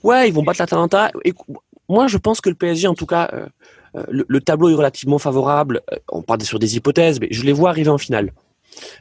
[0.02, 1.12] Ouais, ils vont battre l'Atalanta.
[1.24, 1.36] Et
[1.88, 3.46] moi, je pense que le PSG, en tout cas, euh,
[3.96, 5.82] euh, le, tableau est relativement favorable.
[6.12, 8.34] On parle sur des hypothèses, mais je les vois arriver en finale.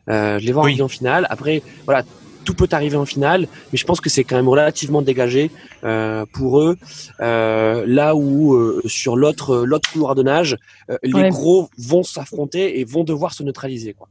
[0.07, 1.27] je les vois arriver en finale.
[1.31, 2.03] Après, voilà,
[2.49, 5.51] tout peut arriver en finale, mais je pense que c'est quand même relativement dégagé
[5.85, 6.79] euh, pour eux.
[7.21, 10.57] Euh, là où euh, sur l'autre l'autre couloir de nage,
[11.03, 13.93] les gros vont s'affronter et vont devoir se neutraliser.
[13.93, 14.09] Quoi.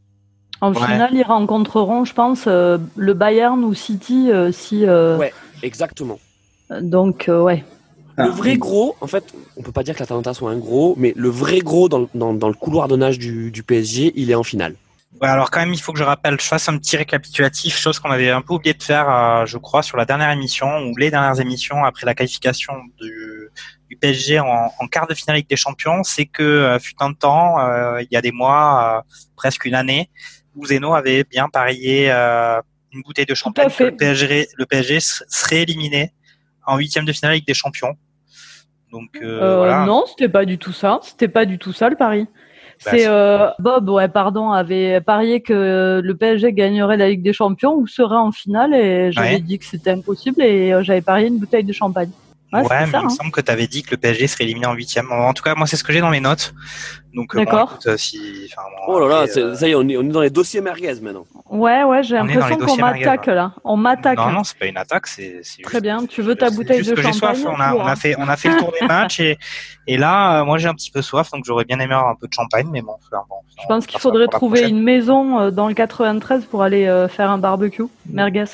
[0.62, 4.86] En finale, ils rencontreront, je pense, le Bayern ou City si.
[4.86, 5.34] Ouais,
[5.64, 6.20] exactement.
[6.80, 7.64] Donc ouais.
[8.20, 11.14] Le vrai gros, en fait, on peut pas dire que l'Atalanta soit un gros, mais
[11.16, 14.36] le vrai gros dans, dans, dans le couloir de nage du, du PSG, il est
[14.36, 14.76] en finale.
[15.22, 17.97] Ouais, alors quand même, il faut que je rappelle, je fasse un petit récapitulatif, chose
[17.99, 20.95] qu'on avait un peu oublié de faire, euh, je crois, sur la dernière émission ou
[20.95, 23.49] les dernières émissions après la qualification du,
[23.89, 27.13] du PSG en, en, quart de finale Ligue des Champions, c'est que euh, fut un
[27.13, 29.03] temps, euh, il y a des mois,
[29.36, 30.11] presque une année,
[30.55, 35.63] où Zeno avait bien parié une bouteille de champagne que le PSG, le PSG serait
[35.63, 36.13] éliminé
[36.65, 37.95] en huitième de finale Ligue des Champions.
[38.91, 39.86] Donc voilà.
[39.86, 40.99] Non, c'était pas du tout ça.
[41.01, 42.28] C'était pas du tout ça le pari.
[42.86, 47.34] Bah, c'est euh, Bob, ouais, pardon, avait parié que le PSG gagnerait la Ligue des
[47.34, 51.28] Champions ou serait en finale et j'avais dit que c'était impossible et euh, j'avais parié
[51.28, 52.12] une bouteille de champagne.
[52.54, 53.10] Ouais, mais il me hein.
[53.10, 55.12] semble que tu avais dit que le PSG serait éliminé en huitième.
[55.12, 56.54] En tout cas, moi, c'est ce que j'ai dans mes notes.
[57.14, 57.78] Donc, euh, D'accord.
[57.98, 58.50] si,
[58.88, 61.26] oh là là, ça y est, on est, on est dans les dossiers merguez maintenant.
[61.50, 63.54] Ouais, ouais, j'ai l'impression qu'on m'attaque là.
[63.64, 64.18] On m'attaque.
[64.18, 66.06] Non, non, c'est pas une attaque, c'est c'est Très bien.
[66.06, 67.54] Tu veux ta bouteille juste de que j'ai champagne soif.
[67.54, 69.38] On a, on a fait, on a fait le tour des matchs et,
[69.88, 72.16] et là, euh, moi, j'ai un petit peu soif, donc j'aurais bien aimé avoir un
[72.16, 72.93] peu de champagne, mais bon.
[72.93, 76.88] enfin, bon, Je pense qu'il faudrait trouver une maison euh, dans le 93 pour aller
[76.88, 78.45] euh, faire un barbecue merguez.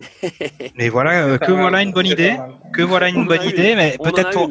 [0.76, 2.36] Mais voilà, euh, que mal, voilà une bonne idée,
[2.72, 4.50] que voilà une bonne idée, mais peut-être pour,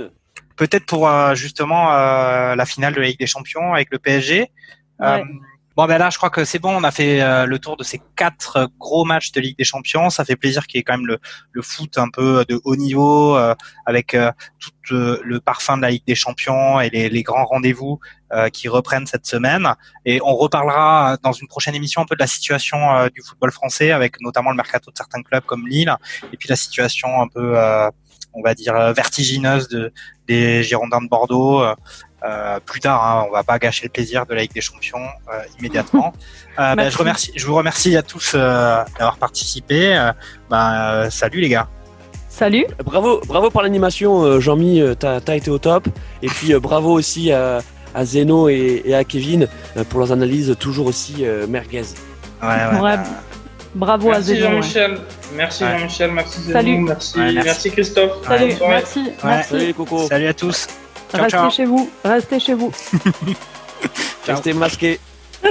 [0.56, 4.50] peut-être pour euh, justement euh, la finale de la Ligue des Champions avec le PSG.
[5.02, 5.24] Euh, Ouais.
[5.76, 6.76] Bon ben là, je crois que c'est bon.
[6.76, 10.10] On a fait euh, le tour de ces quatre gros matchs de Ligue des Champions.
[10.10, 11.20] Ça fait plaisir qu'il y ait quand même le,
[11.52, 13.56] le foot un peu de haut niveau euh,
[13.86, 17.46] avec euh, tout euh, le parfum de la Ligue des Champions et les, les grands
[17.46, 18.00] rendez-vous
[18.34, 19.74] euh, qui reprennent cette semaine.
[20.06, 23.52] Et on reparlera dans une prochaine émission un peu de la situation euh, du football
[23.52, 25.96] français avec notamment le mercato de certains clubs comme Lille
[26.32, 27.58] et puis la situation un peu
[28.36, 29.94] on va dire vertigineuse de
[30.28, 31.64] des Girondins de Bordeaux.
[32.26, 34.98] Euh, plus tard, hein, on va pas gâcher le plaisir de la Ligue des Champions
[35.32, 36.14] euh, immédiatement.
[36.60, 36.92] Euh, Merci.
[36.92, 40.00] je remercie, je vous remercie à tous euh, d'avoir participé.
[40.52, 41.68] Euh, salut les gars.
[42.30, 42.68] Salut.
[42.86, 45.88] Bravo, bravo pour l'animation, euh, Jean-Mi, euh, t'as as été au top.
[46.22, 47.62] Et puis euh, bravo aussi à,
[47.96, 49.48] à Zeno et, et à Kevin
[49.78, 51.82] euh, pour leurs analyses toujours aussi euh, merguez.
[52.44, 53.04] Ouais, ouais, Ouais, ben,
[53.74, 54.46] Bravo à Merci Zénon.
[54.46, 54.52] ouais.
[54.62, 54.98] Jean-Michel.
[55.34, 55.80] Merci Ouais.
[55.80, 56.12] Jean-Michel.
[56.12, 56.54] Merci Zénon.
[56.60, 56.78] Salut.
[56.78, 57.46] Merci, Ouais, merci.
[57.48, 58.12] merci Christophe.
[58.28, 58.54] Salut.
[58.68, 59.04] Merci.
[59.24, 59.50] Merci.
[59.50, 60.68] Salut les cocos, salut à tous.
[61.14, 61.50] Ciao, Restez ciao.
[61.52, 61.90] chez vous.
[62.04, 62.72] Restez chez vous.
[64.28, 65.00] restez masqués.